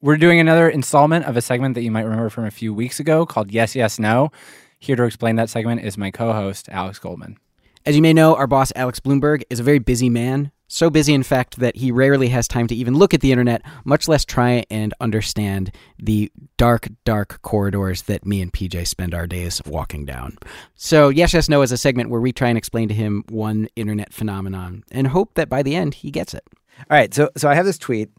We're 0.00 0.16
doing 0.16 0.38
another 0.38 0.68
installment 0.68 1.24
of 1.24 1.36
a 1.36 1.40
segment 1.40 1.74
that 1.74 1.82
you 1.82 1.90
might 1.90 2.04
remember 2.04 2.30
from 2.30 2.44
a 2.44 2.52
few 2.52 2.72
weeks 2.72 3.00
ago 3.00 3.26
called 3.26 3.50
Yes, 3.50 3.74
Yes, 3.74 3.98
No. 3.98 4.30
Here 4.78 4.94
to 4.94 5.02
explain 5.02 5.34
that 5.36 5.50
segment 5.50 5.82
is 5.82 5.98
my 5.98 6.12
co 6.12 6.32
host, 6.32 6.68
Alex 6.68 7.00
Goldman. 7.00 7.36
As 7.84 7.96
you 7.96 8.02
may 8.02 8.12
know, 8.12 8.36
our 8.36 8.46
boss, 8.46 8.72
Alex 8.76 9.00
Blumberg, 9.00 9.42
is 9.50 9.58
a 9.58 9.64
very 9.64 9.80
busy 9.80 10.08
man. 10.08 10.52
So 10.68 10.88
busy, 10.88 11.14
in 11.14 11.24
fact, 11.24 11.58
that 11.58 11.74
he 11.74 11.90
rarely 11.90 12.28
has 12.28 12.46
time 12.46 12.68
to 12.68 12.76
even 12.76 12.94
look 12.94 13.12
at 13.12 13.22
the 13.22 13.32
internet, 13.32 13.62
much 13.84 14.06
less 14.06 14.24
try 14.24 14.64
and 14.70 14.94
understand 15.00 15.72
the 15.98 16.30
dark, 16.58 16.86
dark 17.04 17.42
corridors 17.42 18.02
that 18.02 18.24
me 18.24 18.40
and 18.40 18.52
PJ 18.52 18.86
spend 18.86 19.14
our 19.14 19.26
days 19.26 19.60
walking 19.66 20.04
down. 20.04 20.38
So, 20.76 21.08
Yes, 21.08 21.34
Yes, 21.34 21.48
No 21.48 21.60
is 21.62 21.72
a 21.72 21.76
segment 21.76 22.08
where 22.08 22.20
we 22.20 22.32
try 22.32 22.50
and 22.50 22.58
explain 22.58 22.86
to 22.86 22.94
him 22.94 23.24
one 23.30 23.66
internet 23.74 24.12
phenomenon 24.12 24.84
and 24.92 25.08
hope 25.08 25.34
that 25.34 25.48
by 25.48 25.64
the 25.64 25.74
end 25.74 25.94
he 25.94 26.12
gets 26.12 26.34
it. 26.34 26.44
All 26.88 26.96
right, 26.96 27.12
so 27.12 27.30
so 27.36 27.48
I 27.48 27.56
have 27.56 27.66
this 27.66 27.78
tweet. 27.78 28.10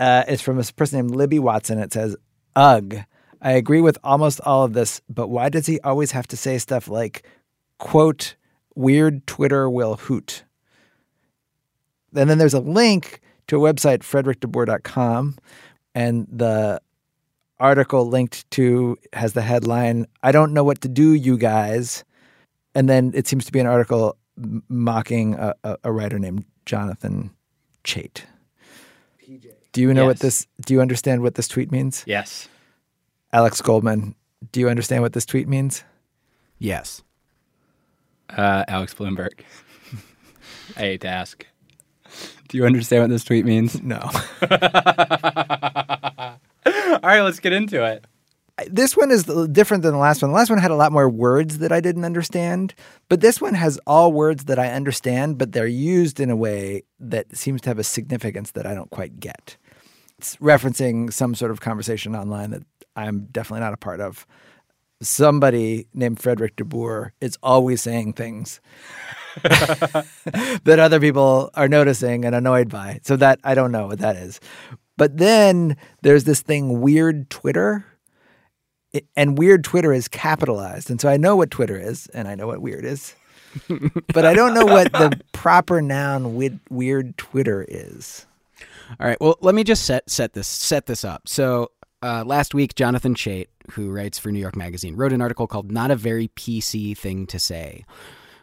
Uh, 0.00 0.24
it's 0.26 0.42
from 0.42 0.58
a 0.58 0.64
person 0.64 0.98
named 0.98 1.14
Libby 1.14 1.38
Watson. 1.38 1.78
It 1.78 1.92
says, 1.92 2.16
"Ugh, 2.56 2.96
I 3.40 3.52
agree 3.52 3.80
with 3.80 3.98
almost 4.02 4.40
all 4.40 4.64
of 4.64 4.72
this, 4.72 5.00
but 5.08 5.28
why 5.28 5.50
does 5.50 5.66
he 5.66 5.78
always 5.80 6.10
have 6.12 6.26
to 6.28 6.36
say 6.36 6.58
stuff 6.58 6.88
like, 6.88 7.24
quote, 7.78 8.34
weird 8.74 9.26
Twitter 9.26 9.68
will 9.68 9.96
hoot?" 9.96 10.44
And 12.16 12.28
then 12.28 12.38
there's 12.38 12.54
a 12.54 12.60
link 12.60 13.20
to 13.46 13.64
a 13.64 13.72
website, 13.72 13.98
fredrikdeboer.com, 13.98 15.36
and 15.94 16.26
the 16.32 16.80
article 17.60 18.08
linked 18.08 18.50
to 18.52 18.96
has 19.12 19.34
the 19.34 19.42
headline, 19.42 20.06
I 20.22 20.32
don't 20.32 20.54
know 20.54 20.64
what 20.64 20.80
to 20.80 20.88
do, 20.88 21.12
you 21.12 21.36
guys. 21.36 22.04
And 22.74 22.88
then 22.88 23.12
it 23.14 23.26
seems 23.26 23.44
to 23.44 23.52
be 23.52 23.60
an 23.60 23.66
article 23.66 24.16
mocking 24.68 25.34
a, 25.34 25.54
a, 25.62 25.76
a 25.84 25.92
writer 25.92 26.18
named 26.18 26.46
Jonathan 26.64 27.30
Chait. 27.84 28.22
Do 29.72 29.80
you 29.80 29.94
know 29.94 30.06
what 30.06 30.18
this? 30.18 30.46
Do 30.64 30.74
you 30.74 30.80
understand 30.80 31.22
what 31.22 31.34
this 31.34 31.48
tweet 31.48 31.70
means? 31.70 32.02
Yes. 32.06 32.48
Alex 33.32 33.60
Goldman, 33.62 34.16
do 34.50 34.60
you 34.60 34.68
understand 34.68 35.02
what 35.02 35.12
this 35.12 35.24
tweet 35.24 35.46
means? 35.46 35.84
Yes. 36.58 37.02
Uh, 38.28 38.64
Alex 38.66 38.94
Blumberg. 38.94 39.44
I 40.76 40.80
hate 40.80 41.00
to 41.02 41.08
ask. 41.08 41.46
Do 42.48 42.58
you 42.58 42.66
understand 42.66 43.04
what 43.04 43.10
this 43.10 43.22
tweet 43.22 43.44
means? 43.44 43.80
No. 43.82 43.98
All 44.02 44.10
right, 47.02 47.20
let's 47.20 47.38
get 47.38 47.52
into 47.52 47.84
it. 47.84 48.04
This 48.68 48.96
one 48.96 49.10
is 49.10 49.24
different 49.24 49.82
than 49.82 49.92
the 49.92 49.98
last 49.98 50.22
one. 50.22 50.30
The 50.30 50.36
last 50.36 50.50
one 50.50 50.58
had 50.58 50.70
a 50.70 50.76
lot 50.76 50.92
more 50.92 51.08
words 51.08 51.58
that 51.58 51.72
I 51.72 51.80
didn't 51.80 52.04
understand, 52.04 52.74
but 53.08 53.20
this 53.20 53.40
one 53.40 53.54
has 53.54 53.78
all 53.86 54.12
words 54.12 54.44
that 54.44 54.58
I 54.58 54.70
understand, 54.70 55.38
but 55.38 55.52
they're 55.52 55.66
used 55.66 56.20
in 56.20 56.30
a 56.30 56.36
way 56.36 56.82
that 56.98 57.36
seems 57.36 57.60
to 57.62 57.70
have 57.70 57.78
a 57.78 57.84
significance 57.84 58.52
that 58.52 58.66
I 58.66 58.74
don't 58.74 58.90
quite 58.90 59.20
get. 59.20 59.56
It's 60.18 60.36
referencing 60.36 61.12
some 61.12 61.34
sort 61.34 61.50
of 61.50 61.60
conversation 61.60 62.14
online 62.14 62.50
that 62.50 62.62
I'm 62.96 63.26
definitely 63.32 63.60
not 63.60 63.72
a 63.72 63.78
part 63.78 64.00
of. 64.00 64.26
Somebody 65.02 65.86
named 65.94 66.18
Fredrik 66.18 66.56
deBoer 66.56 67.12
is 67.22 67.38
always 67.42 67.80
saying 67.80 68.12
things 68.12 68.60
that 69.42 70.78
other 70.78 71.00
people 71.00 71.50
are 71.54 71.68
noticing 71.68 72.26
and 72.26 72.34
annoyed 72.34 72.68
by. 72.68 73.00
So 73.02 73.16
that 73.16 73.40
I 73.42 73.54
don't 73.54 73.72
know 73.72 73.86
what 73.86 74.00
that 74.00 74.16
is. 74.16 74.40
But 74.98 75.16
then 75.16 75.78
there's 76.02 76.24
this 76.24 76.42
thing, 76.42 76.82
weird 76.82 77.30
Twitter. 77.30 77.86
It- 78.92 79.06
and 79.16 79.38
weird 79.38 79.64
Twitter 79.64 79.92
is 79.92 80.08
capitalized. 80.08 80.90
And 80.90 81.00
so 81.00 81.08
I 81.08 81.16
know 81.16 81.36
what 81.36 81.50
Twitter 81.50 81.76
is 81.78 82.06
and 82.08 82.26
I 82.28 82.34
know 82.34 82.46
what 82.46 82.60
weird 82.60 82.84
is. 82.84 83.14
but 84.12 84.24
I 84.24 84.34
don't 84.34 84.54
know 84.54 84.64
what 84.66 84.92
the 84.92 85.20
proper 85.32 85.82
noun 85.82 86.36
with 86.36 86.58
weird 86.70 87.16
Twitter 87.16 87.64
is. 87.68 88.26
All 89.00 89.06
right. 89.06 89.20
Well, 89.20 89.36
let 89.40 89.54
me 89.54 89.64
just 89.64 89.84
set 89.84 90.08
set 90.08 90.32
this 90.34 90.46
set 90.48 90.86
this 90.86 91.04
up. 91.04 91.28
So 91.28 91.70
uh, 92.02 92.24
last 92.24 92.54
week, 92.54 92.74
Jonathan 92.74 93.14
Chait, 93.14 93.46
who 93.72 93.90
writes 93.90 94.18
for 94.18 94.30
New 94.30 94.38
York 94.38 94.56
Magazine, 94.56 94.96
wrote 94.96 95.12
an 95.12 95.20
article 95.20 95.46
called 95.46 95.70
"Not 95.70 95.90
a 95.90 95.96
Very 95.96 96.28
PC 96.28 96.96
Thing 96.96 97.26
to 97.28 97.38
Say," 97.38 97.84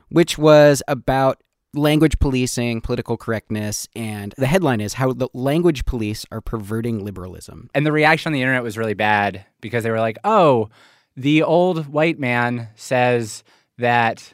which 0.10 0.38
was 0.38 0.82
about 0.88 1.42
language 1.74 2.20
policing, 2.20 2.82
political 2.82 3.18
correctness, 3.18 3.88
and 3.96 4.34
the 4.38 4.48
headline 4.48 4.82
is 4.82 4.94
how 4.94 5.14
the 5.14 5.30
language 5.34 5.86
police 5.86 6.26
are 6.32 6.42
perverting 6.42 7.04
liberalism. 7.04 7.70
And 7.74 7.86
the 7.86 7.92
reaction 7.92 8.30
on 8.30 8.34
the 8.34 8.42
internet 8.42 8.64
was 8.64 8.78
really 8.78 8.94
bad 8.94 9.46
because 9.62 9.84
they 9.84 9.92
were 9.92 10.00
like, 10.00 10.18
oh, 10.24 10.70
the 11.16 11.44
old 11.44 11.88
white 11.88 12.20
man 12.20 12.70
says 12.76 13.44
that 13.78 14.34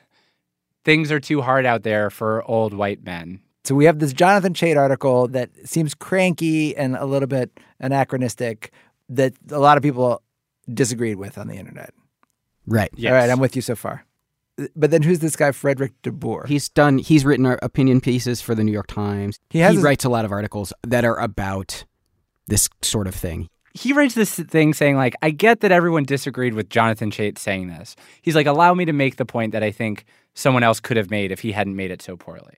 things 0.86 1.12
are 1.12 1.20
too 1.20 1.42
hard 1.42 1.66
out 1.66 1.84
there 1.84 2.10
for 2.10 2.44
old 2.50 2.74
white 2.74 3.04
men. 3.04 3.40
So 3.64 3.76
we 3.76 3.86
have 3.86 4.00
this 4.00 4.12
Jonathan 4.12 4.54
Chait 4.54 4.78
article 4.78 5.28
that 5.30 5.50
seems 5.66 5.94
cranky 5.94 6.76
and 6.76 6.96
a 6.98 7.06
little 7.06 7.28
bit 7.28 7.60
anachronistic 7.80 8.72
that 9.10 9.34
a 9.50 9.60
lot 9.60 9.78
of 9.78 9.84
people 9.84 10.22
disagreed 10.72 11.18
with 11.18 11.38
on 11.38 11.48
the 11.48 11.56
internet. 11.56 11.94
Right. 12.68 12.92
Yes. 12.96 13.12
All 13.12 13.18
right, 13.18 13.30
I'm 13.30 13.40
with 13.40 13.56
you 13.56 13.62
so 13.62 13.76
far. 13.76 14.06
But 14.76 14.92
then 14.92 15.02
who's 15.02 15.20
this 15.20 15.36
guy, 15.36 15.52
Frederick 15.52 15.94
de 16.04 16.12
Boer? 16.12 16.46
He's 16.48 16.70
done. 16.70 17.00
He's 17.00 17.26
written 17.26 17.46
uh, 17.46 17.58
opinion 17.62 18.02
pieces 18.02 18.40
for 18.42 18.54
the 18.54 18.64
New 18.64 18.72
York 18.72 18.88
Times. 18.88 19.40
He 19.50 19.60
has 19.60 19.76
his- 19.76 19.84
writes 19.84 20.06
a 20.06 20.10
lot 20.10 20.26
of 20.26 20.32
articles 20.32 20.72
that 20.84 21.04
are 21.06 21.20
about 21.20 21.86
this 22.48 22.70
sort 22.82 23.08
of 23.08 23.16
thing. 23.16 23.50
He 23.74 23.92
writes 23.92 24.14
this 24.14 24.36
thing 24.36 24.76
saying, 24.76 24.98
like, 24.98 25.16
I 25.24 25.32
get 25.32 25.62
that 25.62 25.72
everyone 25.72 26.04
disagreed 26.04 26.54
with 26.54 26.70
Jonathan 26.70 27.10
Chait 27.10 27.40
saying 27.40 27.70
this. 27.70 27.96
He's 28.22 28.36
like, 28.36 28.46
allow 28.46 28.76
me 28.76 28.86
to 28.86 28.94
make 28.94 29.16
the 29.16 29.26
point 29.26 29.52
that 29.54 29.64
I 29.64 29.72
think 29.72 30.06
someone 30.36 30.62
else 30.62 30.80
could 30.80 30.96
have 30.98 31.10
made 31.10 31.32
if 31.32 31.40
he 31.40 31.54
hadn't 31.54 31.76
made 31.76 31.90
it 31.90 32.04
so 32.04 32.16
poorly. 32.16 32.58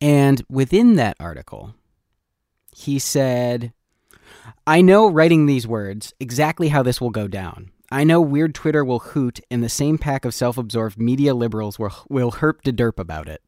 And 0.00 0.42
within 0.48 0.94
that 0.94 1.16
article, 1.18 1.74
he 2.72 3.00
said, 3.00 3.72
I 4.64 4.80
know 4.80 5.10
writing 5.10 5.46
these 5.46 5.66
words 5.66 6.14
exactly 6.20 6.68
how 6.68 6.84
this 6.84 7.00
will 7.00 7.10
go 7.10 7.26
down. 7.26 7.72
I 7.92 8.04
know 8.04 8.20
weird 8.20 8.54
Twitter 8.54 8.84
will 8.84 9.00
hoot, 9.00 9.40
and 9.50 9.62
the 9.62 9.68
same 9.68 9.98
pack 9.98 10.24
of 10.24 10.32
self 10.32 10.56
absorbed 10.56 10.98
media 10.98 11.34
liberals 11.34 11.78
will, 11.78 11.92
will 12.08 12.32
herp 12.32 12.62
de 12.62 12.72
derp 12.72 12.98
about 12.98 13.28
it. 13.28 13.42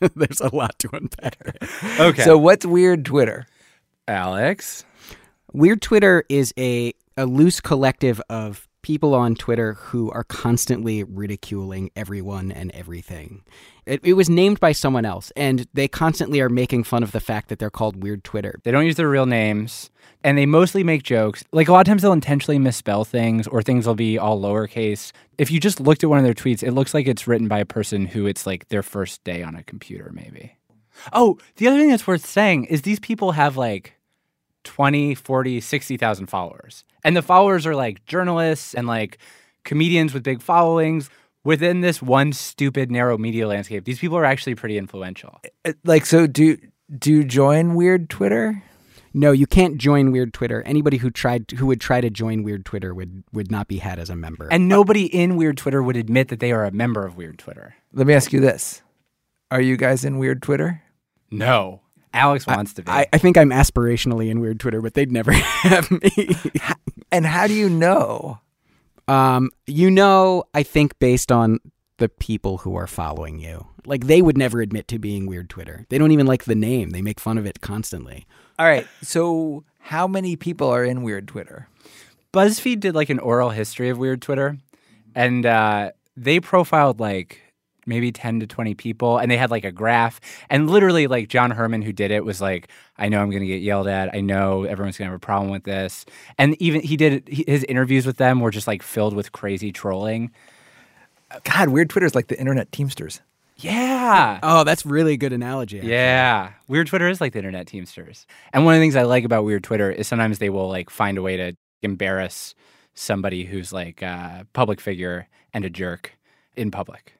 There's 0.14 0.40
a 0.40 0.54
lot 0.54 0.78
to 0.80 0.90
unpack. 0.92 1.38
Okay. 2.00 2.22
So 2.22 2.36
what's 2.36 2.66
weird 2.66 3.04
Twitter? 3.04 3.46
Alex? 4.06 4.84
Weird 5.52 5.80
Twitter 5.80 6.24
is 6.28 6.52
a, 6.58 6.92
a 7.16 7.26
loose 7.26 7.60
collective 7.60 8.20
of 8.28 8.67
people 8.82 9.14
on 9.14 9.34
Twitter 9.34 9.74
who 9.74 10.10
are 10.10 10.24
constantly 10.24 11.04
ridiculing 11.04 11.90
everyone 11.96 12.52
and 12.52 12.70
everything. 12.72 13.42
It, 13.86 14.00
it 14.02 14.14
was 14.14 14.28
named 14.28 14.60
by 14.60 14.72
someone 14.72 15.04
else, 15.04 15.32
and 15.36 15.66
they 15.74 15.88
constantly 15.88 16.40
are 16.40 16.48
making 16.48 16.84
fun 16.84 17.02
of 17.02 17.12
the 17.12 17.20
fact 17.20 17.48
that 17.48 17.58
they're 17.58 17.70
called 17.70 18.02
Weird 18.02 18.24
Twitter. 18.24 18.60
They 18.64 18.70
don't 18.70 18.86
use 18.86 18.96
their 18.96 19.08
real 19.08 19.26
names 19.26 19.90
and 20.24 20.36
they 20.36 20.46
mostly 20.46 20.82
make 20.82 21.02
jokes. 21.02 21.44
Like 21.52 21.68
a 21.68 21.72
lot 21.72 21.80
of 21.80 21.86
times 21.86 22.02
they'll 22.02 22.12
intentionally 22.12 22.58
misspell 22.58 23.04
things 23.04 23.46
or 23.46 23.62
things 23.62 23.86
will 23.86 23.94
be 23.94 24.18
all 24.18 24.40
lowercase. 24.40 25.12
If 25.36 25.50
you 25.50 25.60
just 25.60 25.80
looked 25.80 26.02
at 26.02 26.10
one 26.10 26.18
of 26.18 26.24
their 26.24 26.34
tweets, 26.34 26.62
it 26.62 26.72
looks 26.72 26.94
like 26.94 27.06
it's 27.06 27.26
written 27.26 27.48
by 27.48 27.60
a 27.60 27.64
person 27.64 28.06
who 28.06 28.26
it's 28.26 28.46
like 28.46 28.68
their 28.68 28.82
first 28.82 29.22
day 29.24 29.42
on 29.42 29.54
a 29.54 29.62
computer, 29.62 30.10
maybe. 30.12 30.56
Oh, 31.12 31.38
the 31.56 31.68
other 31.68 31.78
thing 31.78 31.90
that's 31.90 32.06
worth 32.06 32.26
saying 32.26 32.64
is 32.64 32.82
these 32.82 33.00
people 33.00 33.32
have 33.32 33.56
like 33.56 33.94
20, 34.68 35.14
40, 35.14 35.60
60,000 35.60 36.26
followers. 36.26 36.84
And 37.02 37.16
the 37.16 37.22
followers 37.22 37.66
are 37.66 37.74
like 37.74 38.04
journalists 38.04 38.74
and 38.74 38.86
like 38.86 39.18
comedians 39.64 40.14
with 40.14 40.22
big 40.22 40.42
followings. 40.42 41.10
Within 41.44 41.80
this 41.80 42.02
one 42.02 42.32
stupid 42.34 42.90
narrow 42.90 43.16
media 43.16 43.48
landscape, 43.48 43.84
these 43.84 43.98
people 43.98 44.18
are 44.18 44.24
actually 44.24 44.54
pretty 44.54 44.76
influential. 44.76 45.40
Uh, 45.64 45.72
Like, 45.84 46.04
so 46.04 46.26
do 46.26 46.58
do 46.98 47.10
you 47.12 47.24
join 47.24 47.74
weird 47.74 48.10
Twitter? 48.10 48.62
No, 49.14 49.32
you 49.32 49.46
can't 49.46 49.78
join 49.78 50.12
Weird 50.12 50.34
Twitter. 50.34 50.62
Anybody 50.66 50.98
who 50.98 51.10
tried 51.10 51.50
who 51.52 51.66
would 51.66 51.80
try 51.80 52.00
to 52.02 52.10
join 52.10 52.42
Weird 52.42 52.64
Twitter 52.66 52.94
would 52.94 53.24
would 53.32 53.50
not 53.50 53.66
be 53.66 53.78
had 53.78 53.98
as 53.98 54.10
a 54.10 54.16
member. 54.16 54.48
And 54.50 54.68
nobody 54.68 55.06
in 55.06 55.36
Weird 55.36 55.56
Twitter 55.56 55.82
would 55.82 55.96
admit 55.96 56.28
that 56.28 56.40
they 56.40 56.52
are 56.52 56.64
a 56.64 56.70
member 56.70 57.06
of 57.06 57.16
Weird 57.16 57.38
Twitter. 57.38 57.74
Let 57.92 58.06
me 58.06 58.12
ask 58.14 58.32
you 58.32 58.40
this: 58.40 58.82
Are 59.50 59.62
you 59.62 59.76
guys 59.78 60.04
in 60.04 60.18
weird 60.18 60.42
Twitter? 60.42 60.82
No. 61.30 61.80
Alex 62.18 62.46
wants 62.46 62.74
to 62.74 62.82
be. 62.82 62.90
I, 62.90 63.06
I 63.12 63.18
think 63.18 63.38
I'm 63.38 63.50
aspirationally 63.50 64.30
in 64.30 64.40
Weird 64.40 64.60
Twitter, 64.60 64.82
but 64.82 64.94
they'd 64.94 65.12
never 65.12 65.32
have 65.32 65.90
me. 65.90 66.36
And 67.10 67.24
how 67.24 67.46
do 67.46 67.54
you 67.54 67.68
know? 67.70 68.40
um, 69.08 69.50
you 69.66 69.90
know, 69.90 70.44
I 70.52 70.62
think 70.62 70.98
based 70.98 71.32
on 71.32 71.60
the 71.96 72.08
people 72.08 72.58
who 72.58 72.76
are 72.76 72.86
following 72.86 73.38
you, 73.40 73.66
like 73.86 74.06
they 74.06 74.20
would 74.20 74.36
never 74.36 74.60
admit 74.60 74.86
to 74.88 74.98
being 74.98 75.26
Weird 75.26 75.48
Twitter. 75.48 75.86
They 75.88 75.98
don't 75.98 76.12
even 76.12 76.26
like 76.26 76.44
the 76.44 76.54
name. 76.54 76.90
They 76.90 77.02
make 77.02 77.18
fun 77.18 77.38
of 77.38 77.46
it 77.46 77.60
constantly. 77.60 78.26
All 78.58 78.66
right. 78.66 78.86
So 79.02 79.64
how 79.78 80.06
many 80.06 80.36
people 80.36 80.68
are 80.68 80.84
in 80.84 81.02
weird 81.02 81.26
Twitter? 81.28 81.68
BuzzFeed 82.32 82.80
did 82.80 82.94
like 82.94 83.08
an 83.08 83.18
oral 83.18 83.50
history 83.50 83.88
of 83.88 83.96
Weird 83.96 84.20
Twitter, 84.20 84.58
and 85.14 85.46
uh, 85.46 85.92
they 86.16 86.40
profiled 86.40 87.00
like 87.00 87.40
maybe 87.88 88.12
10 88.12 88.40
to 88.40 88.46
20 88.46 88.74
people, 88.74 89.18
and 89.18 89.30
they 89.30 89.36
had 89.36 89.50
like 89.50 89.64
a 89.64 89.72
graph. 89.72 90.20
And 90.50 90.70
literally, 90.70 91.06
like 91.08 91.28
John 91.28 91.50
Herrman, 91.50 91.82
who 91.82 91.92
did 91.92 92.10
it, 92.12 92.24
was 92.24 92.40
like, 92.40 92.68
I 92.98 93.08
know 93.08 93.20
I'm 93.20 93.30
going 93.30 93.42
to 93.42 93.48
get 93.48 93.62
yelled 93.62 93.88
at. 93.88 94.14
I 94.14 94.20
know 94.20 94.64
everyone's 94.64 94.98
going 94.98 95.08
to 95.08 95.12
have 95.12 95.16
a 95.16 95.18
problem 95.18 95.50
with 95.50 95.64
this. 95.64 96.04
And 96.36 96.54
even 96.62 96.80
he 96.82 96.96
did 96.96 97.26
he- 97.28 97.44
his 97.48 97.64
interviews 97.64 98.06
with 98.06 98.18
them 98.18 98.40
were 98.40 98.50
just 98.50 98.66
like 98.66 98.82
filled 98.82 99.14
with 99.14 99.32
crazy 99.32 99.72
trolling. 99.72 100.30
God, 101.44 101.70
weird 101.70 101.90
Twitter 101.90 102.06
is 102.06 102.14
like 102.14 102.28
the 102.28 102.38
internet 102.38 102.70
Teamsters. 102.72 103.20
Yeah. 103.56 104.38
Oh, 104.42 104.62
that's 104.64 104.86
really 104.86 105.16
good 105.16 105.32
analogy. 105.32 105.78
actually. 105.78 105.90
Yeah. 105.92 106.52
Weird 106.68 106.86
Twitter 106.86 107.08
is 107.08 107.20
like 107.20 107.32
the 107.32 107.40
internet 107.40 107.66
Teamsters. 107.66 108.26
And 108.52 108.64
one 108.64 108.74
of 108.74 108.78
the 108.78 108.82
things 108.84 108.94
I 108.96 109.02
like 109.02 109.24
about 109.24 109.44
Weird 109.44 109.64
Twitter 109.64 109.90
is 109.90 110.06
sometimes 110.06 110.38
they 110.38 110.48
will 110.48 110.68
like 110.68 110.90
find 110.90 111.18
a 111.18 111.22
way 111.22 111.36
to 111.36 111.54
embarrass 111.82 112.54
somebody 112.94 113.44
who's 113.44 113.72
like 113.72 114.00
a 114.02 114.46
public 114.52 114.80
figure 114.80 115.28
and 115.52 115.64
a 115.64 115.70
jerk 115.70 116.16
in 116.56 116.70
public. 116.70 117.14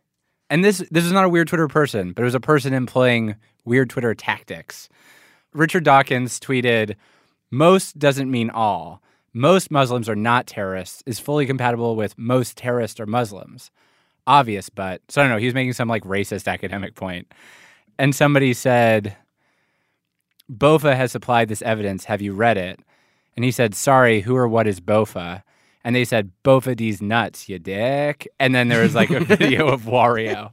And 0.51 0.65
this 0.65 0.79
this 0.91 1.05
is 1.05 1.13
not 1.13 1.25
a 1.25 1.29
weird 1.29 1.49
Twitter 1.49 1.69
person, 1.69 2.13
but 2.13 2.23
it 2.23 2.25
was 2.25 2.35
a 2.35 2.41
person 2.41 2.73
employing 2.73 3.37
weird 3.65 3.91
Twitter 3.91 4.15
tactics. 4.15 4.89
Richard 5.53 5.85
Dawkins 5.85 6.41
tweeted, 6.41 6.97
"Most 7.51 7.99
doesn't 7.99 8.31
mean 8.31 8.51
all. 8.51 9.03
Most 9.35 9.71
Muslims 9.71 10.09
are 10.09 10.17
not 10.17 10.47
terrorists 10.47 11.03
is 11.07 11.19
fully 11.19 11.47
compatible 11.47 11.97
with 11.97 12.17
most 12.19 12.57
terrorists 12.57 12.99
are 12.99 13.07
Muslims. 13.07 13.71
Obvious, 14.27 14.69
but 14.69 15.03
so 15.09 15.21
I 15.21 15.25
don't 15.25 15.33
know. 15.33 15.39
He 15.39 15.47
was 15.47 15.55
making 15.55 15.75
some 15.75 15.89
like 15.89 16.05
racist 16.05 16.49
academic 16.49 16.95
point, 16.95 17.33
and 17.99 18.15
somebody 18.15 18.55
said, 18.55 19.17
"Bofa 20.51 20.97
has 20.97 21.13
supplied 21.13 21.49
this 21.49 21.63
evidence. 21.63 22.05
Have 22.05 22.23
you 22.23 22.33
read 22.33 22.57
it?" 22.57 22.81
And 23.37 23.45
he 23.45 23.51
said, 23.51 23.75
"Sorry, 23.75 24.23
who 24.23 24.35
or 24.35 24.49
what 24.49 24.67
is 24.67 24.81
Bofa?" 24.81 25.43
And 25.85 25.95
they 25.95 26.05
said, 26.05 26.33
"Bofa 26.45 26.77
these 26.77 27.01
nuts, 27.01 27.49
you 27.49 27.59
dick." 27.59 28.29
And 28.39 28.55
then 28.55 28.69
there 28.69 28.83
was 28.83 28.95
like 28.95 29.11
a 29.11 29.21
video 29.25 29.69
of 29.69 29.83
Wario, 29.83 30.53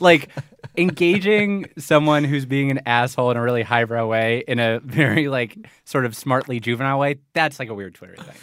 like 0.00 0.30
engaging 0.76 1.70
someone 1.78 2.24
who's 2.24 2.44
being 2.44 2.70
an 2.70 2.80
asshole 2.86 3.30
in 3.30 3.36
a 3.36 3.42
really 3.42 3.62
highbrow 3.62 4.06
way, 4.06 4.44
in 4.46 4.58
a 4.58 4.80
very 4.80 5.28
like 5.28 5.56
sort 5.84 6.04
of 6.04 6.14
smartly 6.14 6.60
juvenile 6.60 6.98
way. 6.98 7.18
That's 7.32 7.58
like 7.58 7.68
a 7.68 7.74
weird 7.74 7.94
Twitter 7.94 8.16
thing. 8.16 8.36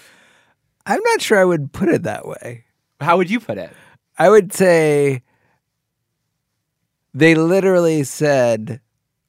I'm 0.86 1.02
not 1.04 1.22
sure 1.22 1.40
I 1.40 1.46
would 1.46 1.72
put 1.74 1.90
it 1.90 2.04
that 2.04 2.28
way. 2.28 2.66
How 3.02 3.18
would 3.18 3.30
you 3.30 3.40
put 3.40 3.58
it? 3.58 3.72
I 4.18 4.30
would 4.30 4.54
say 4.54 5.24
they 7.14 7.34
literally 7.34 8.04
said 8.04 8.82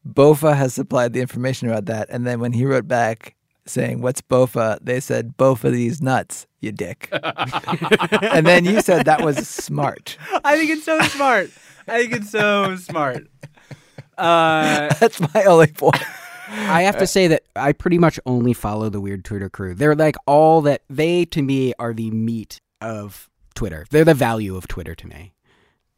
Bofa 0.07 0.57
has 0.57 0.75
supplied 0.75 1.13
the 1.13 1.21
information 1.21 1.69
about 1.69 1.87
that. 1.87 2.09
And 2.11 2.27
then 2.27 2.41
when 2.41 2.53
he 2.53 2.65
wrote 2.65 2.89
back 2.89 3.36
saying, 3.67 4.01
What's 4.01 4.21
Bofa? 4.23 4.79
They 4.83 5.01
said, 5.01 5.37
Bofa 5.37 5.71
these 5.71 6.01
nuts, 6.03 6.47
you 6.61 6.73
dick. 6.73 7.09
and 7.13 8.47
then 8.47 8.65
you 8.65 8.81
said 8.81 9.05
that 9.07 9.25
was 9.25 9.47
smart. 9.49 10.17
I 10.45 10.57
think 10.57 10.71
it's 10.71 10.85
so 10.85 11.01
smart. 11.01 11.51
I 11.89 12.01
think 12.03 12.13
it's 12.15 12.31
so 12.31 12.77
smart. 12.77 13.27
Uh, 14.19 14.93
That's 15.01 15.21
my 15.35 15.45
only 15.45 15.69
point. 15.69 16.03
I 16.49 16.83
have 16.83 16.97
to 16.99 17.07
say 17.07 17.27
that 17.29 17.43
I 17.57 17.73
pretty 17.73 17.99
much 17.99 18.21
only 18.25 18.53
follow 18.53 18.89
the 18.89 19.01
weird 19.01 19.25
Twitter 19.25 19.51
crew. 19.51 19.75
They're 19.75 19.95
like 19.97 20.17
all 20.27 20.63
that 20.63 20.83
they 20.89 21.25
to 21.27 21.43
me 21.43 21.73
are 21.79 21.93
the 21.93 22.11
meat 22.13 22.61
of 22.81 23.29
Twitter. 23.55 23.85
They're 23.91 24.05
the 24.05 24.15
value 24.15 24.57
of 24.57 24.69
Twitter 24.69 24.95
to 24.95 25.07
me. 25.09 25.33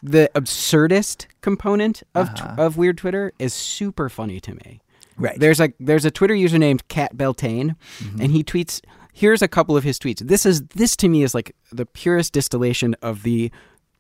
The 0.03 0.31
absurdist 0.35 1.27
component 1.43 2.03
of 2.15 2.29
Uh-huh. 2.31 2.55
of 2.57 2.77
weird 2.77 2.99
Twitter 2.99 3.33
is 3.39 3.53
super 3.53 4.09
funny 4.09 4.41
to 4.41 4.55
me. 4.55 4.81
Right. 5.19 5.39
There's 5.39 5.59
like 5.61 5.75
there's 5.81 6.05
a 6.05 6.11
Twitter 6.11 6.35
user 6.35 6.59
named 6.59 6.87
Cat 6.89 7.17
Beltane, 7.17 7.77
Mm-hmm. 7.99 8.21
and 8.21 8.31
he 8.33 8.43
tweets. 8.45 8.81
Here's 9.13 9.43
a 9.43 9.49
couple 9.49 9.77
of 9.77 9.83
his 9.83 9.99
tweets. 9.99 10.21
This 10.21 10.47
is 10.47 10.63
this 10.69 10.95
to 10.99 11.09
me 11.09 11.23
is 11.25 11.35
like 11.35 11.55
the 11.73 11.85
purest 11.87 12.33
distillation 12.33 12.95
of 13.03 13.25
the 13.25 13.51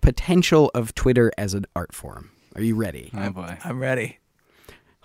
potential 0.01 0.71
of 0.75 0.95
Twitter 0.95 1.33
as 1.37 1.55
an 1.55 1.67
art 1.75 1.93
form. 1.93 2.31
Are 2.55 2.63
you 2.63 2.77
ready? 2.77 3.11
oh 3.15 3.31
boy. 3.31 3.59
I'm 3.65 3.81
ready. 3.81 4.19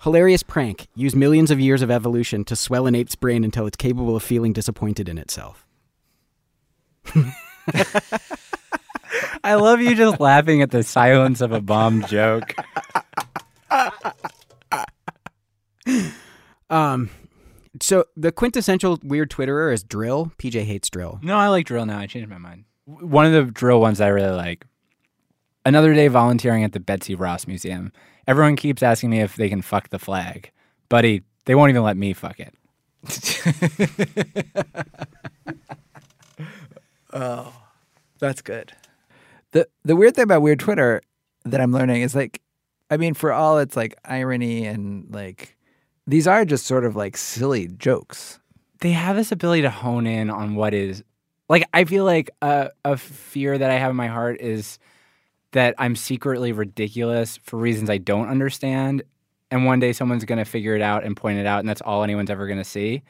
Hilarious 0.02 0.42
prank. 0.44 0.86
Use 0.94 1.16
millions 1.16 1.50
of 1.50 1.58
years 1.58 1.82
of 1.82 1.90
evolution 1.90 2.44
to 2.44 2.54
swell 2.56 2.86
an 2.86 2.94
ape's 2.94 3.16
brain 3.16 3.42
until 3.42 3.66
it's 3.66 3.76
capable 3.76 4.14
of 4.14 4.22
feeling 4.22 4.52
disappointed 4.52 5.08
in 5.08 5.18
itself. 5.18 5.66
I 9.42 9.54
love 9.54 9.80
you 9.80 9.94
just 9.94 10.20
laughing 10.20 10.62
at 10.62 10.70
the 10.70 10.82
silence 10.82 11.40
of 11.40 11.52
a 11.52 11.60
bomb 11.60 12.04
joke. 12.06 12.54
Um, 16.70 17.10
so 17.80 18.04
the 18.16 18.32
quintessential 18.32 18.98
weird 19.02 19.30
Twitterer 19.30 19.72
is 19.72 19.84
dril. 19.84 20.32
PJ 20.36 20.62
hates 20.64 20.88
dril. 20.90 21.22
No, 21.22 21.36
I 21.36 21.48
like 21.48 21.66
dril 21.66 21.86
now. 21.86 21.98
I 21.98 22.06
changed 22.06 22.28
my 22.28 22.38
mind. 22.38 22.64
One 22.86 23.26
of 23.26 23.32
the 23.32 23.52
dril 23.52 23.80
ones 23.80 24.00
I 24.00 24.08
really 24.08 24.34
like. 24.36 24.66
Another 25.66 25.94
day 25.94 26.08
volunteering 26.08 26.62
at 26.64 26.72
the 26.72 26.80
Betsy 26.80 27.14
Ross 27.14 27.46
Museum. 27.46 27.92
Everyone 28.26 28.56
keeps 28.56 28.82
asking 28.82 29.10
me 29.10 29.20
if 29.20 29.36
they 29.36 29.48
can 29.48 29.62
fuck 29.62 29.88
the 29.88 29.98
flag. 29.98 30.50
Buddy, 30.88 31.22
they 31.46 31.54
won't 31.54 31.70
even 31.70 31.82
let 31.82 31.96
me 31.96 32.12
fuck 32.12 32.38
it. 32.40 32.54
Oh, 37.16 37.54
that's 38.18 38.42
good. 38.42 38.72
the 39.52 39.68
The 39.84 39.94
weird 39.94 40.16
thing 40.16 40.24
about 40.24 40.42
weird 40.42 40.58
Twitter 40.58 41.00
that 41.44 41.60
I'm 41.60 41.70
learning 41.72 42.02
is 42.02 42.14
like, 42.14 42.42
I 42.90 42.96
mean, 42.96 43.14
for 43.14 43.32
all 43.32 43.58
its 43.58 43.76
like 43.76 43.94
irony 44.04 44.66
and 44.66 45.06
like, 45.14 45.53
these 46.06 46.26
are 46.26 46.44
just 46.44 46.66
sort 46.66 46.84
of 46.84 46.96
like 46.96 47.16
silly 47.16 47.68
jokes. 47.68 48.38
They 48.80 48.92
have 48.92 49.16
this 49.16 49.32
ability 49.32 49.62
to 49.62 49.70
hone 49.70 50.06
in 50.06 50.30
on 50.30 50.54
what 50.54 50.74
is 50.74 51.02
like. 51.48 51.66
I 51.72 51.84
feel 51.84 52.04
like 52.04 52.30
a, 52.42 52.70
a 52.84 52.96
fear 52.96 53.56
that 53.56 53.70
I 53.70 53.74
have 53.78 53.90
in 53.90 53.96
my 53.96 54.08
heart 54.08 54.40
is 54.40 54.78
that 55.52 55.74
I'm 55.78 55.96
secretly 55.96 56.52
ridiculous 56.52 57.36
for 57.38 57.56
reasons 57.58 57.88
I 57.88 57.98
don't 57.98 58.28
understand, 58.28 59.02
and 59.50 59.64
one 59.64 59.78
day 59.80 59.92
someone's 59.92 60.24
going 60.24 60.38
to 60.40 60.44
figure 60.44 60.74
it 60.76 60.82
out 60.82 61.04
and 61.04 61.16
point 61.16 61.38
it 61.38 61.46
out, 61.46 61.60
and 61.60 61.68
that's 61.68 61.80
all 61.80 62.02
anyone's 62.02 62.28
ever 62.30 62.46
going 62.46 62.58
to 62.58 62.64
see. 62.64 63.02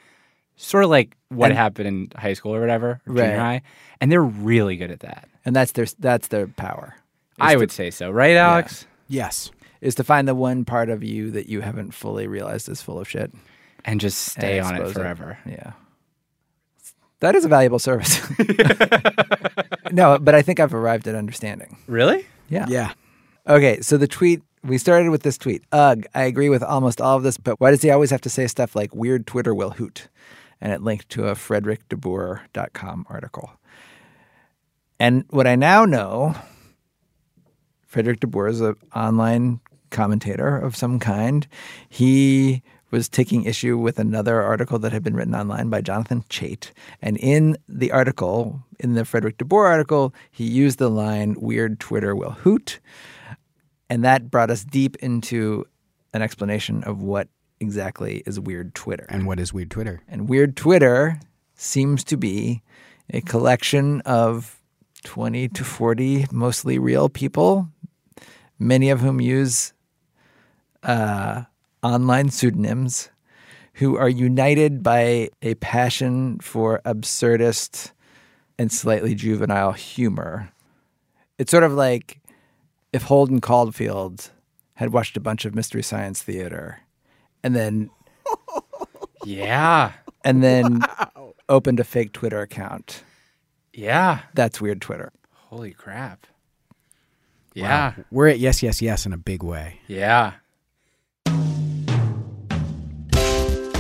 Sort 0.57 0.85
of 0.85 0.91
like 0.91 1.17
what 1.31 1.51
And- 1.51 1.59
happened 1.59 1.89
in 1.89 2.09
high 2.17 2.35
school 2.35 2.55
or 2.55 2.61
whatever, 2.61 3.01
or 3.07 3.15
junior 3.15 3.31
Right. 3.31 3.39
high, 3.39 3.63
and 4.01 4.13
they're 4.13 4.23
really 4.23 4.77
good 4.77 4.91
at 4.93 5.01
that. 5.01 5.29
And 5.45 5.57
that's 5.57 5.73
their 5.73 5.87
that's 5.99 6.29
their 6.29 6.47
power. 6.47 6.95
I 7.41 7.55
Is 7.55 7.59
would 7.61 7.71
to- 7.71 7.75
say 7.75 7.91
so, 7.91 8.11
right, 8.11 8.37
Alex? 8.37 8.87
Yes. 9.09 9.51
Is 9.85 9.95
to 9.97 10.05
find 10.05 10.27
the 10.27 10.35
one 10.35 10.65
part 10.65 10.89
of 10.89 11.05
you 11.05 11.31
that 11.33 11.47
you 11.47 11.61
haven't 11.61 11.93
fully 11.93 12.27
realized 12.27 12.71
is 12.71 12.81
full 12.81 12.99
of 12.99 13.07
shit 13.07 13.31
And 13.85 14.01
just 14.01 14.19
stay 14.19 14.59
and 14.59 14.67
on 14.67 14.75
it 14.77 14.79
expose 14.79 14.95
forever. 14.95 15.39
Yeah. 15.47 15.73
That 17.21 17.35
is 17.35 17.45
a 17.45 17.49
valuable 17.49 17.79
service. 17.79 18.19
no, 19.93 20.19
but 20.19 20.35
I 20.35 20.41
think 20.41 20.59
I've 20.59 20.73
arrived 20.73 21.07
at 21.07 21.15
understanding. 21.15 21.77
Really? 21.87 22.27
Yeah. 22.49 22.65
Yeah. 22.67 22.95
Okay, 23.47 23.83
so 23.83 23.99
the 23.99 24.09
tweet 24.09 24.41
we 24.63 24.79
started 24.79 25.11
with 25.11 25.23
this 25.23 25.37
tweet. 25.37 25.63
Ugh, 25.71 26.07
I 26.15 26.23
agree 26.23 26.49
with 26.49 26.63
almost 26.63 27.03
all 27.03 27.19
of 27.19 27.23
this, 27.23 27.37
but 27.37 27.61
why 27.61 27.71
does 27.71 27.83
he 27.83 27.91
always 27.91 28.11
have 28.11 28.23
to 28.23 28.31
say 28.31 28.47
stuff 28.47 28.75
like 28.75 28.95
weird 28.95 29.27
Twitter 29.27 29.55
will 29.55 29.71
hoot? 29.71 30.09
And 30.63 30.73
it 30.73 30.81
linked 30.81 31.11
to 31.11 31.29
a 31.29 31.35
fredrikdeboer.com 31.35 33.07
article. 33.11 33.51
And 34.99 35.25
what 35.29 35.47
I 35.47 35.57
now 35.57 35.85
know, 35.85 36.35
Fredrik 37.87 38.21
deBoer 38.21 38.51
is 38.51 38.61
an 38.61 38.77
online 38.95 39.61
commentator 39.95 40.59
of 40.59 40.77
some 40.77 40.99
kind. 40.99 41.47
He 41.89 42.63
was 42.91 43.09
taking 43.09 43.45
issue 43.45 43.79
with 43.79 43.99
another 43.99 44.41
article 44.43 44.79
that 44.79 44.93
had 44.93 45.03
been 45.03 45.17
written 45.17 45.35
online 45.35 45.71
by 45.71 45.81
Jonathan 45.81 46.23
Chait. 46.29 46.71
And 47.03 47.17
in 47.17 47.57
the 47.69 47.91
article, 47.91 48.63
in 48.79 48.95
the 48.95 49.05
Fredrik 49.05 49.37
deBoer 49.37 49.69
article, 49.69 50.15
he 50.31 50.45
used 50.45 50.79
the 50.79 50.91
line, 50.91 51.35
Weird 51.39 51.81
Twitter 51.81 52.15
will 52.15 52.31
hoot. 52.31 52.79
And 53.91 54.05
that 54.05 54.31
brought 54.31 54.51
us 54.51 54.65
deep 54.65 54.97
into 54.97 55.65
an 56.13 56.23
explanation 56.23 56.85
of 56.85 57.03
what 57.03 57.29
exactly 57.61 58.23
is 58.27 58.39
weird 58.39 58.75
Twitter. 58.75 59.07
And 59.09 59.27
what 59.27 59.41
is 59.41 59.53
weird 59.53 59.71
Twitter? 59.71 60.01
And 60.07 60.29
weird 60.29 60.57
Twitter 60.57 61.19
seems 61.57 62.05
to 62.05 62.17
be 62.17 62.63
a 63.11 63.21
collection 63.21 64.01
of 64.03 64.61
20 65.05 65.49
to 65.49 65.65
40 65.65 66.27
mostly 66.31 66.79
real 66.79 67.09
people, 67.09 67.69
many 68.59 68.89
of 68.91 69.01
whom 69.01 69.21
use 69.21 69.74
uh, 70.85 71.43
online 71.83 72.31
pseudonyms, 72.31 73.11
who 73.75 73.97
are 73.97 74.09
united 74.09 74.83
by 74.83 75.31
a 75.43 75.55
passion 75.57 76.39
for 76.39 76.81
absurdist 76.85 77.91
and 78.59 78.71
slightly 78.71 79.15
juvenile 79.15 79.73
humor. 79.73 80.51
It's 81.39 81.51
sort 81.51 81.65
of 81.65 81.73
like 81.73 82.21
if 82.93 83.03
Holden 83.03 83.41
Caulfield 83.41 84.31
had 84.75 84.93
watched 84.93 85.17
a 85.17 85.21
bunch 85.21 85.45
of 85.45 85.55
Mystery 85.55 85.83
Science 85.83 86.23
Theater 86.23 86.81
and 87.43 87.57
then 87.57 87.91
Yeah. 89.25 89.93
and 90.25 90.43
then 90.43 90.83
opened 91.49 91.81
a 91.81 91.85
fake 91.85 92.13
Twitter 92.13 92.41
account. 92.41 93.03
Yeah. 93.73 94.21
That's 94.35 94.61
weird 94.61 94.81
Twitter. 94.81 95.13
Holy 95.33 95.73
crap. 95.73 96.27
Yeah. 97.55 97.97
Wow. 97.97 98.05
We're 98.11 98.29
at 98.29 98.39
yes, 98.39 98.63
yes, 98.63 98.81
yes 98.81 99.07
in 99.07 99.13
a 99.13 99.17
big 99.19 99.43
way. 99.43 99.81
Yeah. 99.89 100.35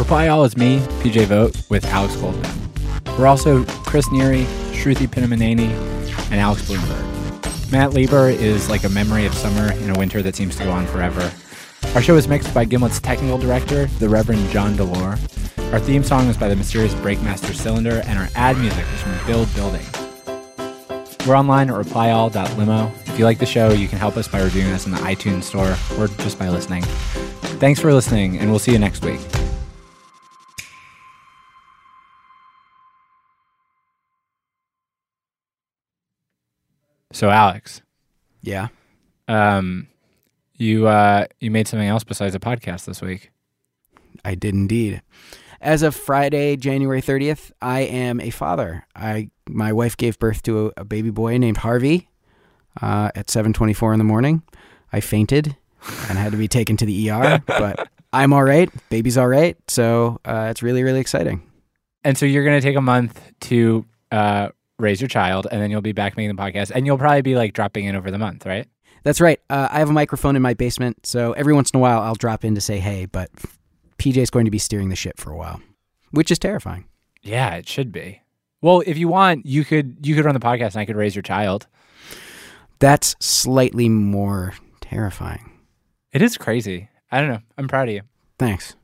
Reply 0.05 0.29
All 0.29 0.45
is 0.45 0.55
me, 0.55 0.81
PJ 1.01 1.25
Vogt, 1.25 1.71
with 1.71 1.83
Alex 1.87 2.15
Goldman. 2.17 2.51
We're 3.19 3.27
also 3.27 3.65
Chris 3.65 4.07
Neary, 4.11 4.45
Shruti 4.75 5.07
Pinamaneni, 5.07 5.71
and 6.31 6.35
Alex 6.35 6.69
Blumberg. 6.69 7.73
Matt 7.73 7.95
Lieber 7.95 8.29
is 8.29 8.69
like 8.69 8.85
a 8.85 8.91
memory 8.91 9.25
of 9.25 9.33
summer 9.33 9.73
in 9.73 9.89
a 9.89 9.99
winter 9.99 10.21
that 10.21 10.37
seems 10.37 10.57
to 10.57 10.65
go 10.65 10.73
on 10.73 10.87
forever. 10.89 11.33
Our 11.95 12.03
show 12.03 12.17
is 12.17 12.29
mixed 12.29 12.53
by 12.53 12.67
Gimlet's 12.67 13.01
technical 13.01 13.39
director, 13.39 13.87
the 13.99 14.11
Reverend 14.11 14.47
John 14.51 14.77
DeLore. 14.77 15.73
Our 15.73 15.81
theme 15.81 16.05
song 16.05 16.29
is 16.29 16.37
by 16.37 16.49
the 16.49 16.57
mysterious 16.57 16.93
Breakmaster 16.97 17.55
Cylinder, 17.55 18.03
and 18.05 18.19
our 18.19 18.29
ad 18.35 18.59
music 18.59 18.85
is 18.93 19.01
from 19.01 19.27
Build 19.27 19.55
Building. 19.55 19.87
We're 21.27 21.35
online 21.35 21.71
at 21.71 21.77
replyall.limo. 21.77 22.93
If 23.07 23.19
you 23.19 23.25
like 23.25 23.39
the 23.39 23.47
show, 23.47 23.71
you 23.71 23.89
can 23.89 23.97
help 23.97 24.19
us 24.19 24.29
by 24.29 24.43
reviewing 24.43 24.75
us 24.75 24.85
in 24.85 24.93
the 24.93 24.99
iTunes 24.99 25.45
store 25.45 25.75
or 25.99 26.09
just 26.23 26.39
by 26.39 26.51
listening. 26.51 26.83
Thanks 27.59 27.81
for 27.81 27.91
listening, 27.95 28.37
and 28.37 28.51
we'll 28.51 28.59
see 28.59 28.73
you 28.73 28.79
next 28.79 29.03
week. 29.03 29.21
So, 37.15 37.31
Alex, 37.31 37.81
Yeah. 38.43 38.69
um, 39.29 39.87
you 40.57 40.89
uh, 40.89 41.27
you 41.41 41.51
made 41.51 41.69
something 41.69 41.87
else 41.89 42.03
besides 42.03 42.35
a 42.35 42.41
podcast 42.41 42.87
this 42.87 43.01
week. 43.01 43.31
I 44.25 44.35
did 44.35 44.53
indeed. 44.55 45.01
As 45.61 45.83
of 45.83 45.95
Friday, 45.95 46.57
January 46.57 47.01
30th, 47.01 47.53
I 47.63 47.83
am 47.83 48.21
a 48.21 48.31
father. 48.31 48.85
I 48.97 49.31
my 49.49 49.73
wife 49.73 49.97
gave 49.97 50.19
birth 50.19 50.43
to 50.43 50.67
a, 50.77 50.81
a 50.83 50.85
baby 50.85 51.11
boy 51.11 51.39
named 51.39 51.59
Harvey 51.59 52.09
uh, 52.83 53.11
at 53.15 53.29
7:24 53.29 53.93
in 53.93 53.99
the 53.99 54.05
morning. 54.05 54.43
I 54.93 54.99
fainted 55.01 55.57
and 56.09 56.19
had 56.19 56.33
to 56.33 56.39
be 56.39 56.49
taken 56.49 56.77
to 56.79 56.87
the 56.87 57.11
ER, 57.11 57.41
but 57.47 57.89
I'm 58.13 58.33
all 58.33 58.45
right. 58.45 58.71
Baby's 58.91 59.17
all 59.19 59.29
right, 59.29 59.57
so 59.69 60.19
uh, 60.25 60.49
it's 60.51 60.65
really 60.65 60.83
really 60.83 61.01
exciting. 61.01 61.43
And 62.03 62.19
so 62.19 62.27
you're 62.27 62.45
going 62.45 62.61
to 62.61 62.67
take 62.67 62.77
a 62.77 62.81
month 62.83 63.21
to 63.43 63.87
uh, 64.13 64.49
raise 64.79 65.01
your 65.01 65.09
child, 65.09 65.47
and 65.51 65.61
then 65.61 65.71
you'll 65.71 65.81
be 65.81 65.93
back 65.93 66.17
making 66.17 66.35
the 66.35 66.43
podcast, 66.43 66.73
and 66.75 66.87
you'll 66.87 66.99
probably 66.99 67.23
be 67.23 67.35
like 67.35 67.53
dropping 67.53 67.85
in 67.85 67.97
over 67.97 68.11
the 68.11 68.19
month, 68.19 68.47
right? 68.47 68.67
That's 69.03 69.21
right. 69.21 69.41
Uh, 69.51 69.69
I 69.71 69.79
have 69.79 69.91
a 69.91 69.93
microphone 69.93 70.35
in 70.37 70.43
my 70.43 70.55
basement, 70.55 71.07
so 71.07 71.33
every 71.33 71.53
once 71.53 71.71
in 71.71 71.77
a 71.77 71.81
while 71.81 72.01
I'll 72.01 72.15
drop 72.15 72.45
in 72.45 72.55
to 72.55 72.61
say 72.61 72.79
hey, 72.79 73.07
but 73.07 73.31
PJ's 73.99 74.31
going 74.31 74.47
to 74.47 74.51
be 74.51 74.59
steering 74.59 74.89
the 74.89 74.97
ship 74.97 75.19
for 75.19 75.31
a 75.31 75.37
while, 75.37 75.61
which 76.11 76.31
is 76.31 76.39
terrifying. 76.39 76.87
Yeah, 77.23 77.55
it 77.55 77.69
should 77.69 77.93
be. 77.93 78.23
Well, 78.61 78.83
if 78.87 78.97
you 78.97 79.09
want, 79.09 79.45
you 79.45 79.65
could 79.65 79.99
you 80.07 80.15
could 80.15 80.25
run 80.25 80.35
the 80.35 80.41
podcast, 80.41 80.73
and 80.73 80.79
I 80.79 80.87
could 80.87 80.97
raise 80.97 81.15
your 81.15 81.23
child. 81.23 81.67
That's 82.79 83.15
slightly 83.21 83.89
more 83.89 84.55
terrifying. 84.81 85.51
It 86.13 86.23
is 86.23 86.37
crazy. 86.39 86.89
I 87.11 87.21
don't 87.21 87.29
know. 87.29 87.41
I'm 87.59 87.69
proud 87.69 87.89
of 87.89 87.95
you. 87.95 88.03
Thanks. 88.39 88.75